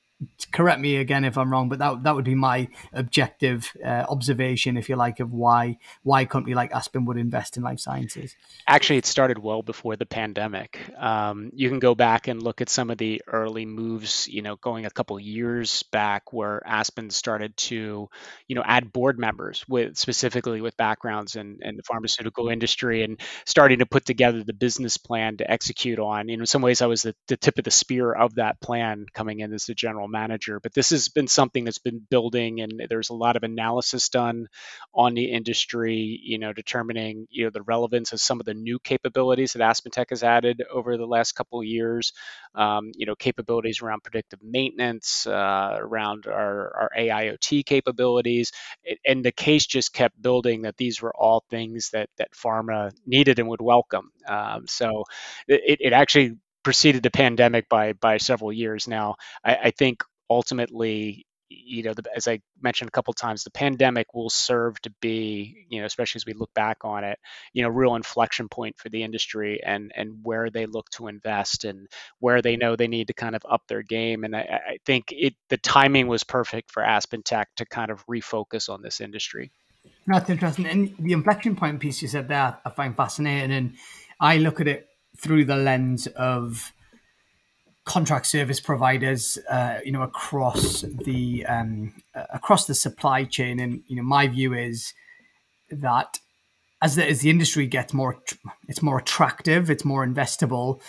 [0.52, 4.78] correct me again if I'm wrong, but that that would be my objective uh, observation,
[4.78, 8.36] if you like, of why why a company like Aspen would invest in life sciences.
[8.68, 10.80] Actually, it started well before the pandemic.
[10.98, 14.56] Um, you can go back and look at some of the early moves, you know,
[14.56, 18.10] going a couple years back, where Aspen started to,
[18.48, 23.20] you know, add board members with specifically with backgrounds in, in the pharmaceutical industry and
[23.46, 26.28] starting to put together the business plan to execute on.
[26.28, 28.60] You know, in some ways, I was the, the tip of the spear of that
[28.60, 30.60] plan coming in as the general general manager.
[30.62, 34.48] But this has been something that's been building, and there's a lot of analysis done
[34.94, 38.80] on the industry, you know, determining you know the relevance of some of the new
[38.80, 42.14] capabilities that AspenTech has added over the last couple of years.
[42.56, 48.52] Um, you know, capabilities around predictive maintenance, uh, around our, our AIoT capabilities,
[49.06, 53.40] and the case just kept building that these were all things that that pharma needed
[53.40, 54.10] and would welcome.
[54.28, 55.04] Um, so
[55.48, 56.36] it, it actually
[56.68, 59.16] preceded the pandemic by by several years now.
[59.42, 64.14] I, I think ultimately you know, the, as I mentioned a couple times, the pandemic
[64.14, 67.18] will serve to be, you know, especially as we look back on it,
[67.54, 71.64] you know, real inflection point for the industry and and where they look to invest
[71.64, 71.88] and
[72.20, 74.26] where they know they need to kind of up their game.
[74.26, 78.06] And I, I think it the timing was perfect for Aspen Tech to kind of
[78.08, 79.54] refocus on this industry.
[80.06, 80.66] That's interesting.
[80.66, 83.54] And the inflection point piece you said there, I find fascinating.
[83.54, 83.76] And
[84.20, 84.87] I look at it
[85.20, 86.74] through the lens of
[87.86, 91.94] contract service providers, uh, you know, across the um,
[92.34, 93.60] across the supply chain.
[93.60, 94.94] And you know, my view is
[95.70, 96.20] that
[96.82, 98.22] as the, as the industry gets more,
[98.68, 100.82] it's more attractive, it's more investable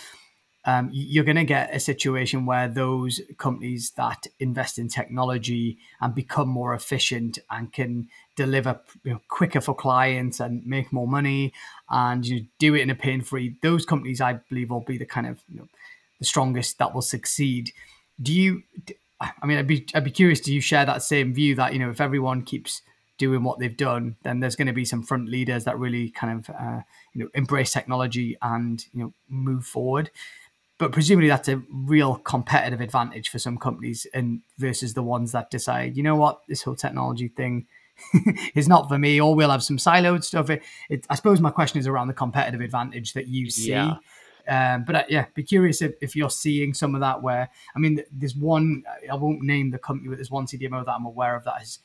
[0.65, 6.13] um, you're going to get a situation where those companies that invest in technology and
[6.13, 11.51] become more efficient and can deliver you know, quicker for clients and make more money
[11.89, 15.05] and you do it in a pain free, those companies I believe will be the
[15.05, 15.67] kind of you know,
[16.19, 17.71] the strongest that will succeed.
[18.21, 18.63] Do you?
[19.21, 20.39] I mean, I'd be I'd be curious.
[20.39, 22.81] Do you share that same view that you know if everyone keeps
[23.17, 26.39] doing what they've done, then there's going to be some front leaders that really kind
[26.39, 26.81] of uh,
[27.13, 30.09] you know embrace technology and you know move forward
[30.79, 35.51] but presumably that's a real competitive advantage for some companies and versus the ones that
[35.51, 37.67] decide you know what this whole technology thing
[38.55, 41.51] is not for me or we'll have some siloed stuff it, it, i suppose my
[41.51, 43.95] question is around the competitive advantage that you see yeah.
[44.49, 47.21] Um, but uh, yeah, be curious if, if you're seeing some of that.
[47.21, 50.91] Where I mean, there's one I won't name the company, but there's one CDMO that
[50.91, 51.79] I'm aware of that has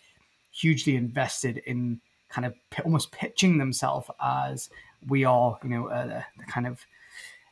[0.51, 2.01] hugely invested in
[2.31, 4.71] kind of p- almost pitching themselves as
[5.07, 6.87] we are, you know, uh, the kind of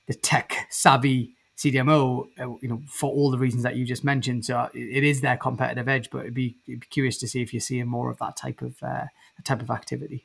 [0.07, 4.44] the tech savvy CDMO, uh, you know, for all the reasons that you just mentioned.
[4.44, 7.52] So it is their competitive edge, but it'd be, it'd be curious to see if
[7.52, 9.06] you're seeing more of that type of uh,
[9.44, 10.24] type of activity.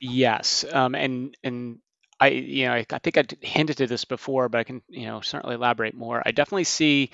[0.00, 1.78] Yes, um, and and
[2.20, 5.06] I, you know, I, I think I hinted to this before, but I can, you
[5.06, 6.22] know, certainly elaborate more.
[6.24, 7.10] I definitely see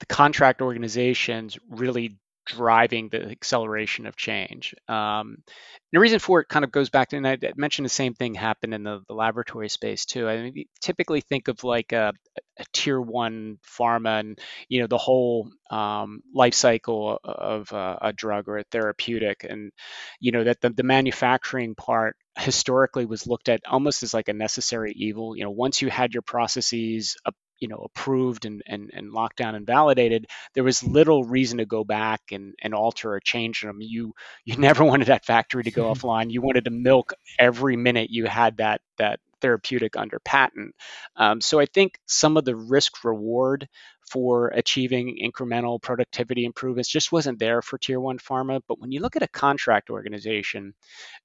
[0.00, 4.74] the contract organizations really driving the acceleration of change.
[4.88, 5.38] Um,
[5.92, 8.34] the reason for it kind of goes back to, and I mentioned the same thing
[8.34, 10.28] happened in the, the laboratory space too.
[10.28, 12.12] I mean, typically think of like a,
[12.58, 14.38] a, tier one pharma and
[14.68, 19.70] you know the whole um, life cycle of a drug or a therapeutic, and
[20.18, 24.32] you know that the, the manufacturing part historically was looked at almost as like a
[24.32, 25.36] necessary evil.
[25.36, 27.16] You know, once you had your processes
[27.62, 31.66] you know approved and, and, and locked down and validated there was little reason to
[31.66, 33.78] go back and, and alter or change them.
[33.80, 36.30] You you never wanted that factory to go offline.
[36.30, 40.72] You wanted to milk every minute you had that that therapeutic under patent.
[41.16, 43.68] Um, so i think some of the risk reward
[44.08, 48.60] for achieving incremental productivity improvements just wasn't there for tier one pharma.
[48.68, 50.74] But when you look at a contract organization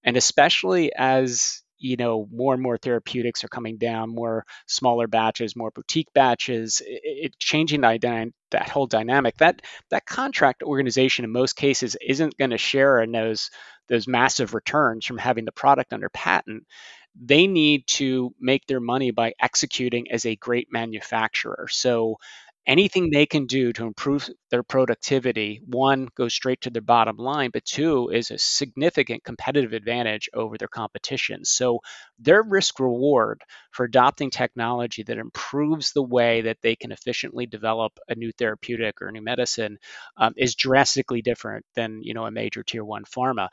[0.03, 5.55] and especially as you know more and more therapeutics are coming down more smaller batches
[5.55, 9.37] more boutique batches it, it changing that, that whole dynamic.
[9.37, 13.49] That that contract organization in most cases isn't going to share in those
[13.89, 16.63] those massive returns from having the product under patent.
[17.19, 21.67] They need to make their money by executing as a great manufacturer.
[21.69, 22.17] So
[22.67, 27.49] anything they can do to improve their productivity, one, goes straight to their bottom line,
[27.51, 31.45] but two, is a significant competitive advantage over their competition.
[31.45, 31.79] So
[32.19, 33.41] their risk reward
[33.71, 39.01] for adopting technology that improves the way that they can efficiently develop a new therapeutic
[39.01, 39.77] or a new medicine
[40.17, 43.47] um, is drastically different than you know a major tier one pharma.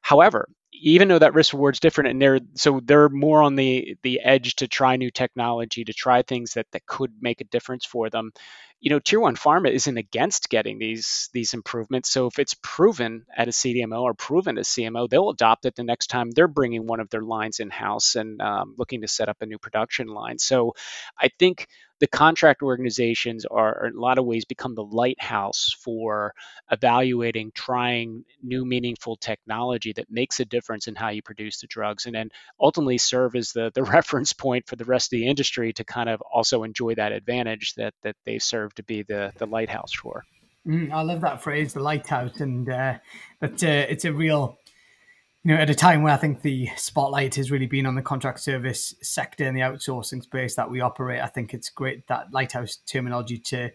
[0.00, 0.48] However,
[0.80, 4.20] even though that risk reward is different and they're so they're more on the the
[4.20, 8.10] edge to try new technology to try things that that could make a difference for
[8.10, 8.32] them.
[8.80, 13.26] You know tier one pharma isn't against getting these these improvements so if it's proven
[13.36, 16.86] at a cdmo or proven at cmo they'll adopt it the next time they're bringing
[16.86, 20.08] one of their lines in house and um, looking to set up a new production
[20.08, 20.38] line.
[20.38, 20.74] So
[21.18, 21.66] i think
[22.00, 26.34] the contract organizations are, in a lot of ways become the lighthouse for
[26.70, 32.06] evaluating trying new meaningful technology that makes a difference in how you produce the drugs
[32.06, 35.72] and then ultimately serve as the, the reference point for the rest of the industry
[35.74, 39.46] to kind of also enjoy that advantage that that they serve to be the the
[39.46, 40.24] lighthouse for.
[40.66, 42.98] Mm, i love that phrase the lighthouse and uh,
[43.40, 44.58] that uh, it's a real
[45.44, 48.02] you know, at a time where I think the spotlight has really been on the
[48.02, 52.32] contract service sector and the outsourcing space that we operate, I think it's great that
[52.32, 53.70] lighthouse terminology to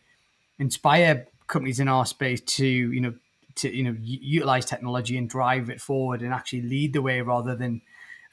[0.60, 3.14] inspire companies in our space to, you know,
[3.56, 7.56] to you know utilize technology and drive it forward and actually lead the way rather
[7.56, 7.82] than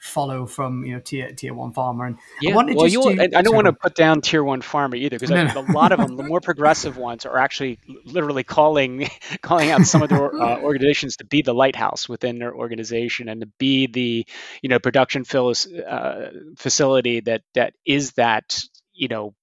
[0.03, 2.07] follow from you know tier tier one pharma.
[2.07, 4.95] And yeah, I well, you, to, I don't want to put down tier one pharma
[4.95, 5.61] either because no, no.
[5.61, 9.09] a lot of them, the more progressive ones, are actually literally calling
[9.41, 13.41] calling out some of the uh, organizations to be the lighthouse within their organization and
[13.41, 14.25] to be the
[14.61, 18.61] you know production uh, facility that that is that
[18.93, 19.33] you know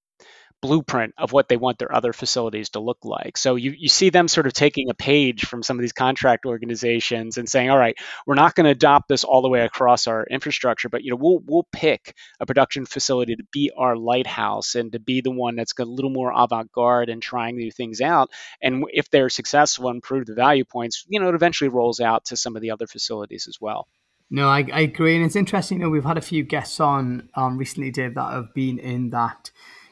[0.63, 3.37] blueprint of what they want their other facilities to look like.
[3.37, 6.47] So you, you see them sort of taking a page from some of these contract
[6.47, 7.97] organizations and saying, all right,
[8.27, 11.17] we're not going to adopt this all the way across our infrastructure, but you know,
[11.17, 15.57] we'll we'll pick a production facility to be our lighthouse and to be the one
[15.57, 18.31] that's got a little more avant-garde and trying new things out.
[18.63, 22.27] And if they're successful and prove the value points, you know, it eventually rolls out
[22.27, 23.89] to some of the other facilities as well.
[24.31, 25.79] No, I, I agree, and it's interesting.
[25.79, 29.11] You know, we've had a few guests on um, recently, Dave, that have been in
[29.11, 29.51] that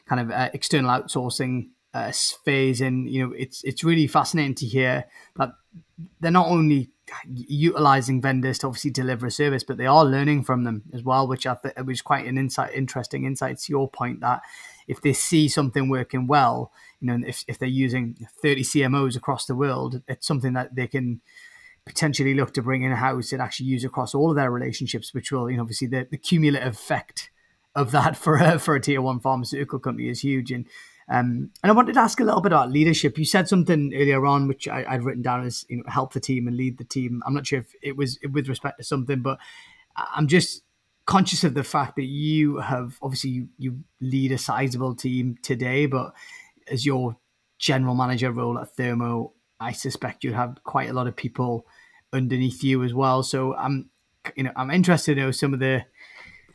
[0.09, 2.11] kind of uh, external outsourcing uh,
[2.43, 5.05] phase, and you know it's it's really fascinating to hear
[5.37, 5.51] that
[6.19, 6.89] they're not only
[7.25, 11.27] utilizing vendors to obviously deliver a service, but they are learning from them as well,
[11.27, 14.41] which I think was quite an insight, interesting insight to your point that
[14.87, 19.45] if they see something working well, you know, if, if they're using 30 CMOs across
[19.45, 21.21] the world, it's something that they can
[21.85, 25.31] potentially look to bring in house and actually use across all of their relationships, which
[25.31, 27.31] will, you know, obviously the, the cumulative effect
[27.75, 30.51] of that for a, for a tier one pharmaceutical company is huge.
[30.51, 30.65] And
[31.11, 33.17] um, and I wanted to ask a little bit about leadership.
[33.17, 36.19] You said something earlier on, which I, would written down as you know help the
[36.19, 37.23] team and lead the team.
[37.25, 39.39] I'm not sure if it was with respect to something, but
[39.95, 40.61] I'm just
[41.05, 45.87] conscious of the fact that you have obviously you, you lead a sizable team today,
[45.87, 46.13] but
[46.67, 47.17] as your
[47.57, 51.65] general manager role at Thermo, I suspect you have quite a lot of people
[52.13, 53.23] underneath you as well.
[53.23, 53.89] So I'm
[54.35, 55.85] you know I'm interested to know some of the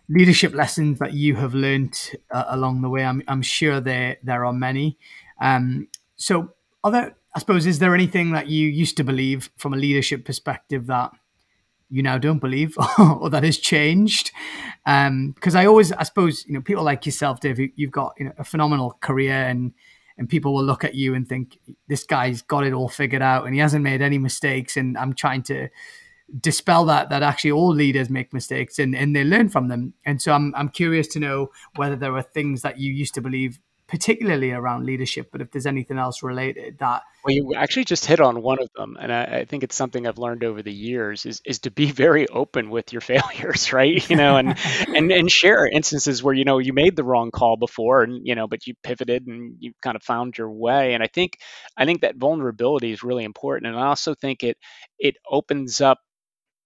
[0.09, 3.05] leadership lessons that you have learned uh, along the way.
[3.05, 4.98] I'm, I'm sure there there are many.
[5.40, 7.16] Um, so, are there?
[7.34, 11.11] I suppose is there anything that you used to believe from a leadership perspective that
[11.90, 14.30] you now don't believe, or that has changed?
[14.84, 18.26] Because um, I always, I suppose, you know, people like yourself, Dave, you've got you
[18.26, 19.72] know a phenomenal career and.
[20.16, 23.46] And people will look at you and think this guy's got it all figured out,
[23.46, 24.76] and he hasn't made any mistakes.
[24.76, 25.68] And I'm trying to,
[26.41, 29.95] dispel that that actually all leaders make mistakes and, and they learn from them.
[30.05, 33.20] And so I'm I'm curious to know whether there are things that you used to
[33.20, 37.03] believe particularly around leadership, but if there's anything else related that.
[37.25, 40.07] Well, you actually just hit on one of them, and I, I, think it's something
[40.07, 44.09] I've learned over the years is is to be very open with your failures, right?
[44.09, 44.59] You know, and
[44.89, 48.35] and and share instances where you know you made the wrong call before, and you
[48.35, 50.95] know, but you pivoted and you kind of found your way.
[50.95, 51.39] And I think
[51.77, 54.57] I think that vulnerability is really important, and I also think it
[54.99, 55.99] it opens up,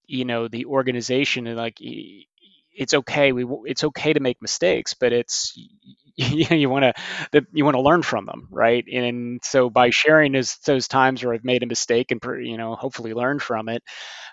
[0.09, 3.33] you know, the organization and like it's okay.
[3.33, 5.53] We it's okay to make mistakes, but it's
[6.17, 6.97] you, know, you want
[7.33, 8.85] to you want to learn from them, right?
[8.93, 12.75] And so by sharing those those times where I've made a mistake and you know
[12.75, 13.83] hopefully learn from it,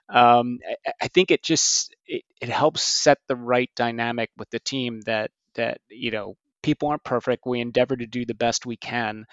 [0.09, 4.59] um, I, I, think it just it, it helps set the right dynamic with the
[4.59, 7.43] team that that you know people aren't perfect.
[7.45, 9.25] We endeavor to do the best we can,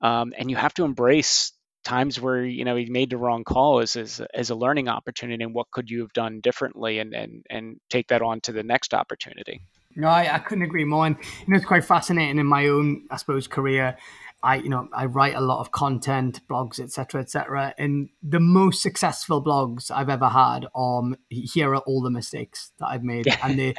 [0.00, 1.52] um, and you have to embrace
[1.84, 5.42] times where you know he made the wrong call as, as as a learning opportunity
[5.42, 8.62] and what could you have done differently and and and take that on to the
[8.62, 9.60] next opportunity
[9.96, 13.06] no I, I couldn't agree more and you know it's quite fascinating in my own
[13.10, 13.96] i suppose career
[14.42, 17.74] I, you know, I write a lot of content, blogs, etc., etc.
[17.76, 22.86] And the most successful blogs I've ever had um here are all the mistakes that
[22.86, 23.26] I've made.
[23.42, 23.74] and they,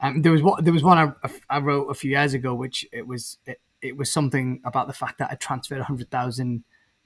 [0.00, 2.86] um, there was what there was one I, I wrote a few years ago, which
[2.92, 6.64] it was it, it was something about the fact that I transferred hundred thousand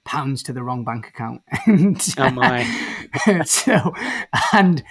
[0.09, 1.43] pounds to the wrong bank account.
[1.67, 3.43] and, oh my!
[3.45, 3.93] so,
[4.53, 4.83] and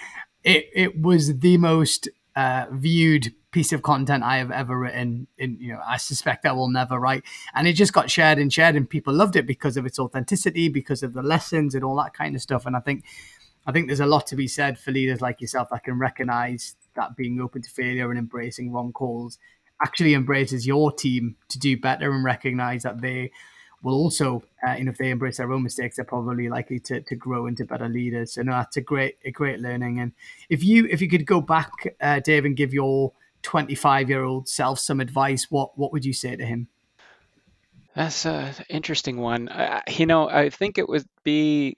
[0.43, 5.27] it it was the most uh, viewed piece of content I have ever written.
[5.39, 7.23] In you know, I suspect I will never write.
[7.55, 10.69] And it just got shared and shared, and people loved it because of its authenticity,
[10.69, 12.67] because of the lessons and all that kind of stuff.
[12.67, 13.03] And I think,
[13.65, 16.75] I think there's a lot to be said for leaders like yourself that can recognize
[16.95, 19.39] that being open to failure and embracing wrong calls
[19.83, 23.31] actually embraces your team to do better and recognize that they
[23.83, 27.01] will also, uh, you know, if they embrace their own mistakes, they're probably likely to,
[27.01, 28.33] to grow into better leaders.
[28.33, 29.99] So no, that's a great a great learning.
[29.99, 30.13] And
[30.49, 31.71] if you if you could go back,
[32.01, 33.13] uh, Dave, and give your
[33.43, 36.67] 25 year old self some advice, what what would you say to him?
[37.95, 39.49] That's an interesting one.
[39.49, 41.75] Uh, you know, I think it would be,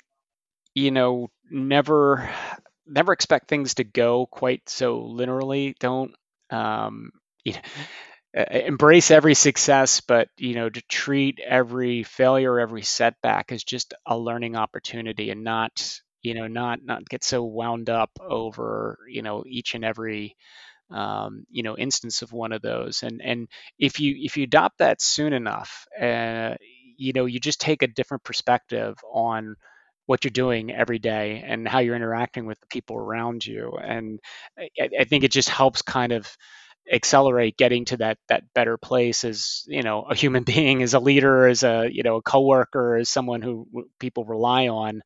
[0.76, 2.30] you know, never
[2.86, 5.76] never expect things to go quite so linearly.
[5.80, 6.14] Don't
[6.50, 7.12] um,
[7.44, 7.60] you know,
[8.34, 14.18] embrace every success, but you know, to treat every failure, every setback as just a
[14.18, 19.44] learning opportunity, and not you know, not not get so wound up over you know
[19.48, 20.36] each and every
[20.92, 23.04] um, you know instance of one of those.
[23.04, 23.48] And and
[23.80, 26.56] if you if you adopt that soon enough, uh,
[26.98, 29.56] you know, you just take a different perspective on
[30.08, 33.74] what you're doing every day and how you're interacting with the people around you.
[33.82, 34.20] And
[34.58, 34.70] I,
[35.02, 36.28] I think it just helps kind of
[36.92, 41.00] accelerate getting to that that better place as you know a human being as a
[41.00, 43.68] leader as a you know a coworker as someone who
[44.00, 45.02] people rely on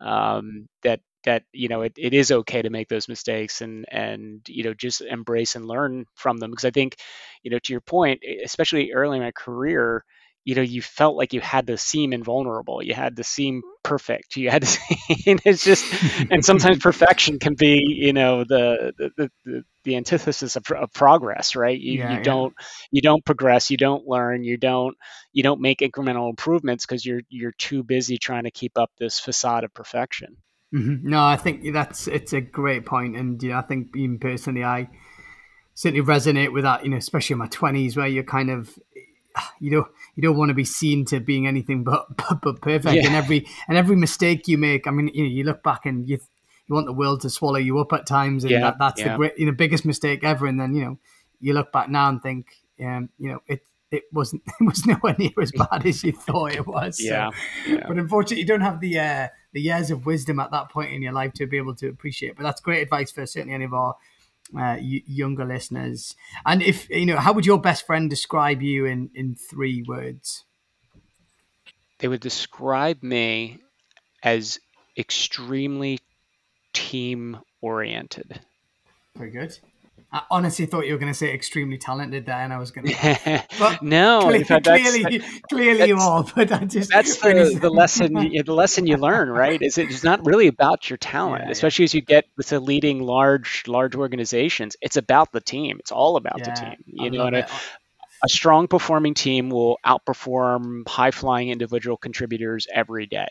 [0.00, 4.40] um, that that you know it, it is okay to make those mistakes and and
[4.48, 6.50] you know just embrace and learn from them.
[6.50, 6.96] Because i think
[7.42, 10.04] you know to your point especially early in my career
[10.44, 14.36] you know you felt like you had to seem invulnerable you had to seem perfect
[14.36, 14.68] you had to
[15.14, 15.84] seem, it's just
[16.30, 21.56] and sometimes perfection can be you know the the, the, the antithesis of, of, progress
[21.56, 21.78] right?
[21.78, 22.54] You, yeah, you don't
[22.90, 24.96] you don't progress you don't learn you don't
[25.32, 29.18] you don't make incremental improvements because you're you're too busy trying to keep up this
[29.18, 30.36] facade of perfection.
[30.74, 31.06] Mm-hmm.
[31.06, 34.64] no i think that's it's a great point and you know, i think even personally
[34.64, 34.88] i
[35.74, 38.78] certainly resonate with that you know especially in my 20s where you're kind of
[39.60, 42.94] you don't you don't want to be seen to being anything but but, but perfect
[42.94, 43.06] yeah.
[43.06, 46.08] and every and every mistake you make i mean you know you look back and
[46.08, 46.18] you
[46.66, 49.12] you want the world to swallow you up at times and yeah, that, that's yeah.
[49.12, 50.98] the great you know biggest mistake ever and then you know
[51.40, 52.46] you look back now and think
[52.84, 56.54] um you know it it wasn't it was nowhere near as bad as you thought
[56.54, 57.30] it was yeah,
[57.66, 57.84] yeah.
[57.86, 61.02] but unfortunately you don't have the uh the years of wisdom at that point in
[61.02, 63.74] your life to be able to appreciate but that's great advice for certainly any of
[63.74, 63.94] our
[64.58, 66.14] uh, younger listeners.
[66.44, 70.44] And if you know, how would your best friend describe you in in three words?
[71.98, 73.58] They would describe me
[74.22, 74.58] as
[74.96, 76.00] extremely
[76.72, 78.40] team oriented.
[79.16, 79.58] Very good.
[80.12, 82.86] I honestly thought you were going to say extremely talented there, and I was going
[82.92, 83.44] to.
[83.58, 86.24] But no, clearly, fact, clearly, clearly you are.
[86.34, 88.16] But I just that's the, the lesson.
[88.16, 89.60] You, the lesson you learn, right?
[89.62, 91.86] Is it's not really about your talent, yeah, especially yeah.
[91.86, 94.76] as you get with the leading large large organizations.
[94.82, 95.78] It's about the team.
[95.80, 96.76] It's all about yeah, the team.
[96.86, 97.48] You I know, and a,
[98.22, 103.28] a strong performing team will outperform high flying individual contributors every day.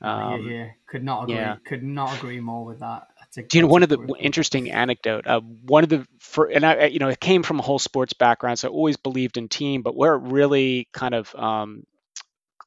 [0.00, 1.44] Um, yeah, yeah, could not agree.
[1.66, 3.08] Could not agree more with that.
[3.34, 5.26] Do you know one of the interesting anecdote?
[5.26, 8.12] Uh, one of the for, and I you know it came from a whole sports
[8.12, 9.82] background, so I always believed in team.
[9.82, 11.84] But where it really kind of um,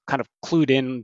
[0.07, 1.03] kind of clued in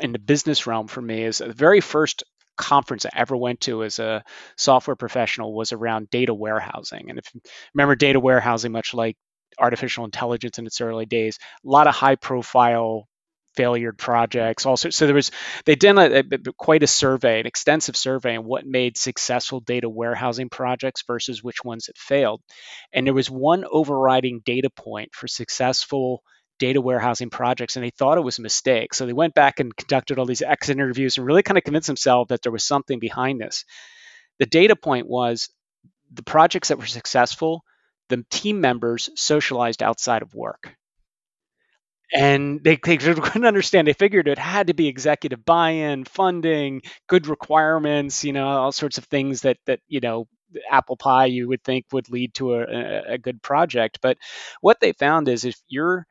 [0.00, 2.22] in the business realm for me is the very first
[2.56, 4.24] conference I ever went to as a
[4.56, 7.10] software professional was around data warehousing.
[7.10, 7.40] And if you
[7.74, 9.16] remember data warehousing, much like
[9.58, 11.38] artificial intelligence in its early days.
[11.64, 13.08] A lot of high profile
[13.54, 14.66] failure projects.
[14.66, 15.30] Also so there was
[15.64, 19.88] they did a, a, quite a survey an extensive survey on what made successful data
[19.88, 22.40] warehousing projects versus which ones had failed.
[22.92, 26.22] And there was one overriding data point for successful
[26.58, 28.94] data warehousing projects and they thought it was a mistake.
[28.94, 31.88] So they went back and conducted all these exit interviews and really kind of convinced
[31.88, 33.64] themselves that there was something behind this.
[34.38, 35.50] The data point was
[36.12, 37.64] the projects that were successful
[38.08, 40.76] the team members socialized outside of work
[42.12, 43.86] and they, they couldn't understand.
[43.88, 48.98] They figured it had to be executive buy-in, funding, good requirements, you know, all sorts
[48.98, 50.26] of things that that you know
[50.70, 53.98] apple pie you would think would lead to a, a good project.
[54.02, 54.18] But
[54.60, 56.06] what they found is if you're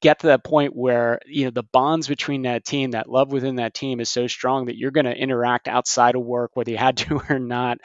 [0.00, 3.56] get to that point where you know the bonds between that team that love within
[3.56, 6.76] that team is so strong that you're going to interact outside of work whether you
[6.76, 7.78] had to or not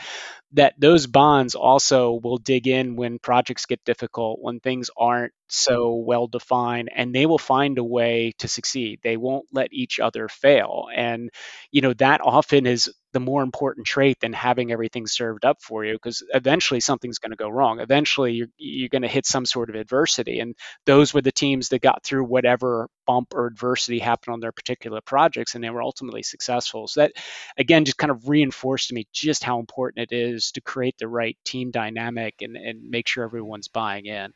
[0.54, 5.96] that those bonds also will dig in when projects get difficult when things aren't so
[5.96, 9.00] well defined and they will find a way to succeed.
[9.04, 10.88] They won't let each other fail.
[10.94, 11.30] And
[11.72, 15.84] you know that often is the more important trait than having everything served up for
[15.86, 19.46] you because eventually something's going to go wrong eventually you're, you're going to hit some
[19.46, 20.56] sort of adversity and
[20.86, 25.02] those were the teams that got through whatever bump or adversity happened on their particular
[25.02, 27.14] projects and they were ultimately successful so that
[27.58, 31.08] again just kind of reinforced to me just how important it is to create the
[31.08, 34.34] right team dynamic and, and make sure everyone's buying in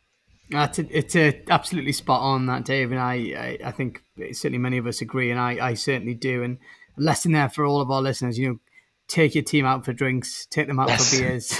[0.50, 4.60] that's a, it's a, absolutely spot on that, Dave, and I, I, I think certainly
[4.60, 6.44] many of us agree, and I, I certainly do.
[6.44, 6.60] And
[6.98, 8.60] a lesson there for all of our listeners, you know,
[9.08, 11.10] take your team out for drinks, take them out yes.
[11.10, 11.52] for beers.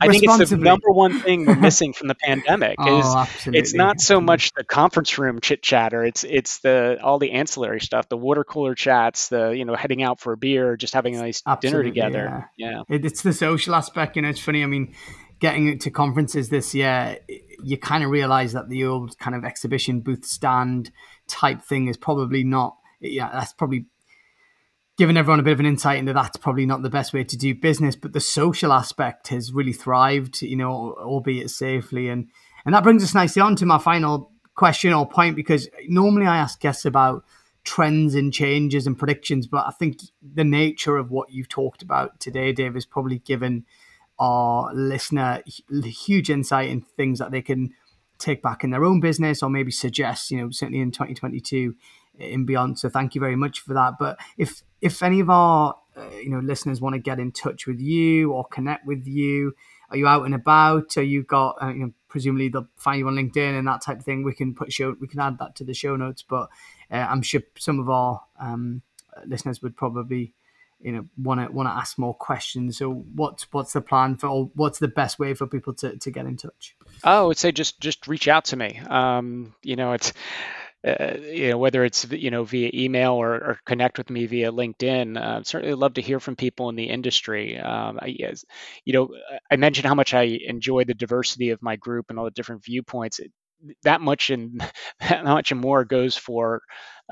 [0.00, 2.76] I think it's the number one thing we're missing from the pandemic.
[2.78, 3.60] oh, is absolutely.
[3.60, 6.04] It's not so much the conference room chit chatter.
[6.04, 10.02] It's it's the all the ancillary stuff, the water cooler chats, the you know heading
[10.02, 12.50] out for a beer, just having a nice absolutely, dinner together.
[12.56, 12.96] Yeah, yeah.
[12.96, 14.16] It, it's the social aspect.
[14.16, 14.62] You know, it's funny.
[14.62, 14.94] I mean,
[15.40, 17.18] getting to conferences this year,
[17.62, 20.92] you kind of realize that the old kind of exhibition booth stand
[21.26, 22.76] type thing is probably not.
[23.00, 23.86] Yeah, that's probably
[25.00, 27.34] given everyone a bit of an insight into that's probably not the best way to
[27.34, 32.10] do business, but the social aspect has really thrived, you know, albeit safely.
[32.10, 32.28] And
[32.66, 36.36] and that brings us nicely on to my final question or point, because normally I
[36.36, 37.24] ask guests about
[37.64, 42.20] trends and changes and predictions, but I think the nature of what you've talked about
[42.20, 43.64] today, Dave, has probably given
[44.18, 45.42] our listener
[45.82, 47.70] huge insight in things that they can
[48.18, 51.74] take back in their own business or maybe suggest, you know, certainly in 2022
[52.18, 52.78] and beyond.
[52.78, 53.94] So thank you very much for that.
[53.98, 57.66] But if if any of our uh, you know listeners want to get in touch
[57.66, 59.54] with you or connect with you,
[59.90, 60.96] are you out and about?
[60.96, 63.98] Are you got uh, you know presumably they'll find you on LinkedIn and that type
[63.98, 64.22] of thing.
[64.22, 66.22] We can put show we can add that to the show notes.
[66.22, 66.48] But
[66.90, 68.82] uh, I'm sure some of our um,
[69.26, 70.32] listeners would probably
[70.80, 74.28] you know want to want to ask more questions so what's what's the plan for
[74.28, 76.74] or what's the best way for people to, to get in touch
[77.04, 80.12] oh i would say just just reach out to me um, you know it's
[80.86, 84.50] uh, you know, whether it's you know via email or, or connect with me via
[84.50, 85.16] LinkedIn.
[85.20, 87.58] Uh, certainly love to hear from people in the industry.
[87.58, 88.16] Um, I,
[88.84, 89.10] you know,
[89.50, 92.64] I mentioned how much I enjoy the diversity of my group and all the different
[92.64, 93.20] viewpoints.
[93.82, 94.60] That much and
[95.00, 96.62] that much and more goes for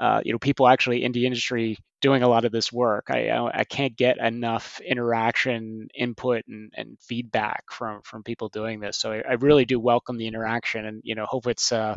[0.01, 3.07] uh, you know people actually in the industry doing a lot of this work.
[3.11, 8.96] I I can't get enough interaction, input, and, and feedback from from people doing this.
[8.96, 11.96] So I, I really do welcome the interaction, and you know hope it's uh,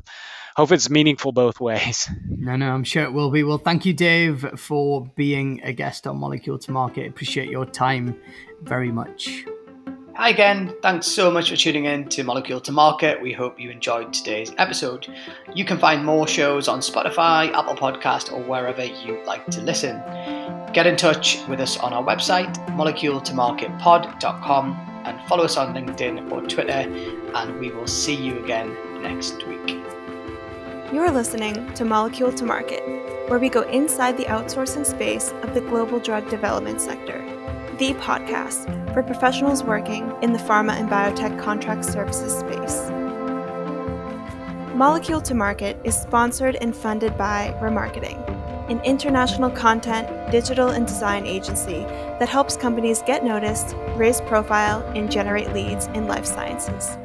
[0.55, 2.09] hope it's meaningful both ways.
[2.41, 3.43] No, no, I'm sure it will be.
[3.43, 7.07] Well, thank you, Dave, for being a guest on Molecule to Market.
[7.07, 8.19] Appreciate your time
[8.63, 9.45] very much.
[10.15, 13.21] Hi again, thanks so much for tuning in to Molecule to Market.
[13.21, 15.07] We hope you enjoyed today's episode.
[15.55, 20.01] You can find more shows on Spotify, Apple Podcast, or wherever you like to listen.
[20.73, 26.41] Get in touch with us on our website, moleculetomarketpod.com, and follow us on LinkedIn or
[26.41, 26.91] Twitter,
[27.35, 29.77] and we will see you again next week.
[30.91, 32.83] You're listening to Molecule to Market,
[33.29, 37.30] where we go inside the outsourcing space of the global drug development sector
[37.77, 42.89] the podcast for professionals working in the pharma and biotech contract services space.
[44.75, 48.17] Molecule to Market is sponsored and funded by Ramarketing,
[48.69, 51.83] an international content, digital, and design agency
[52.19, 56.97] that helps companies get noticed, raise profile, and generate leads in life sciences.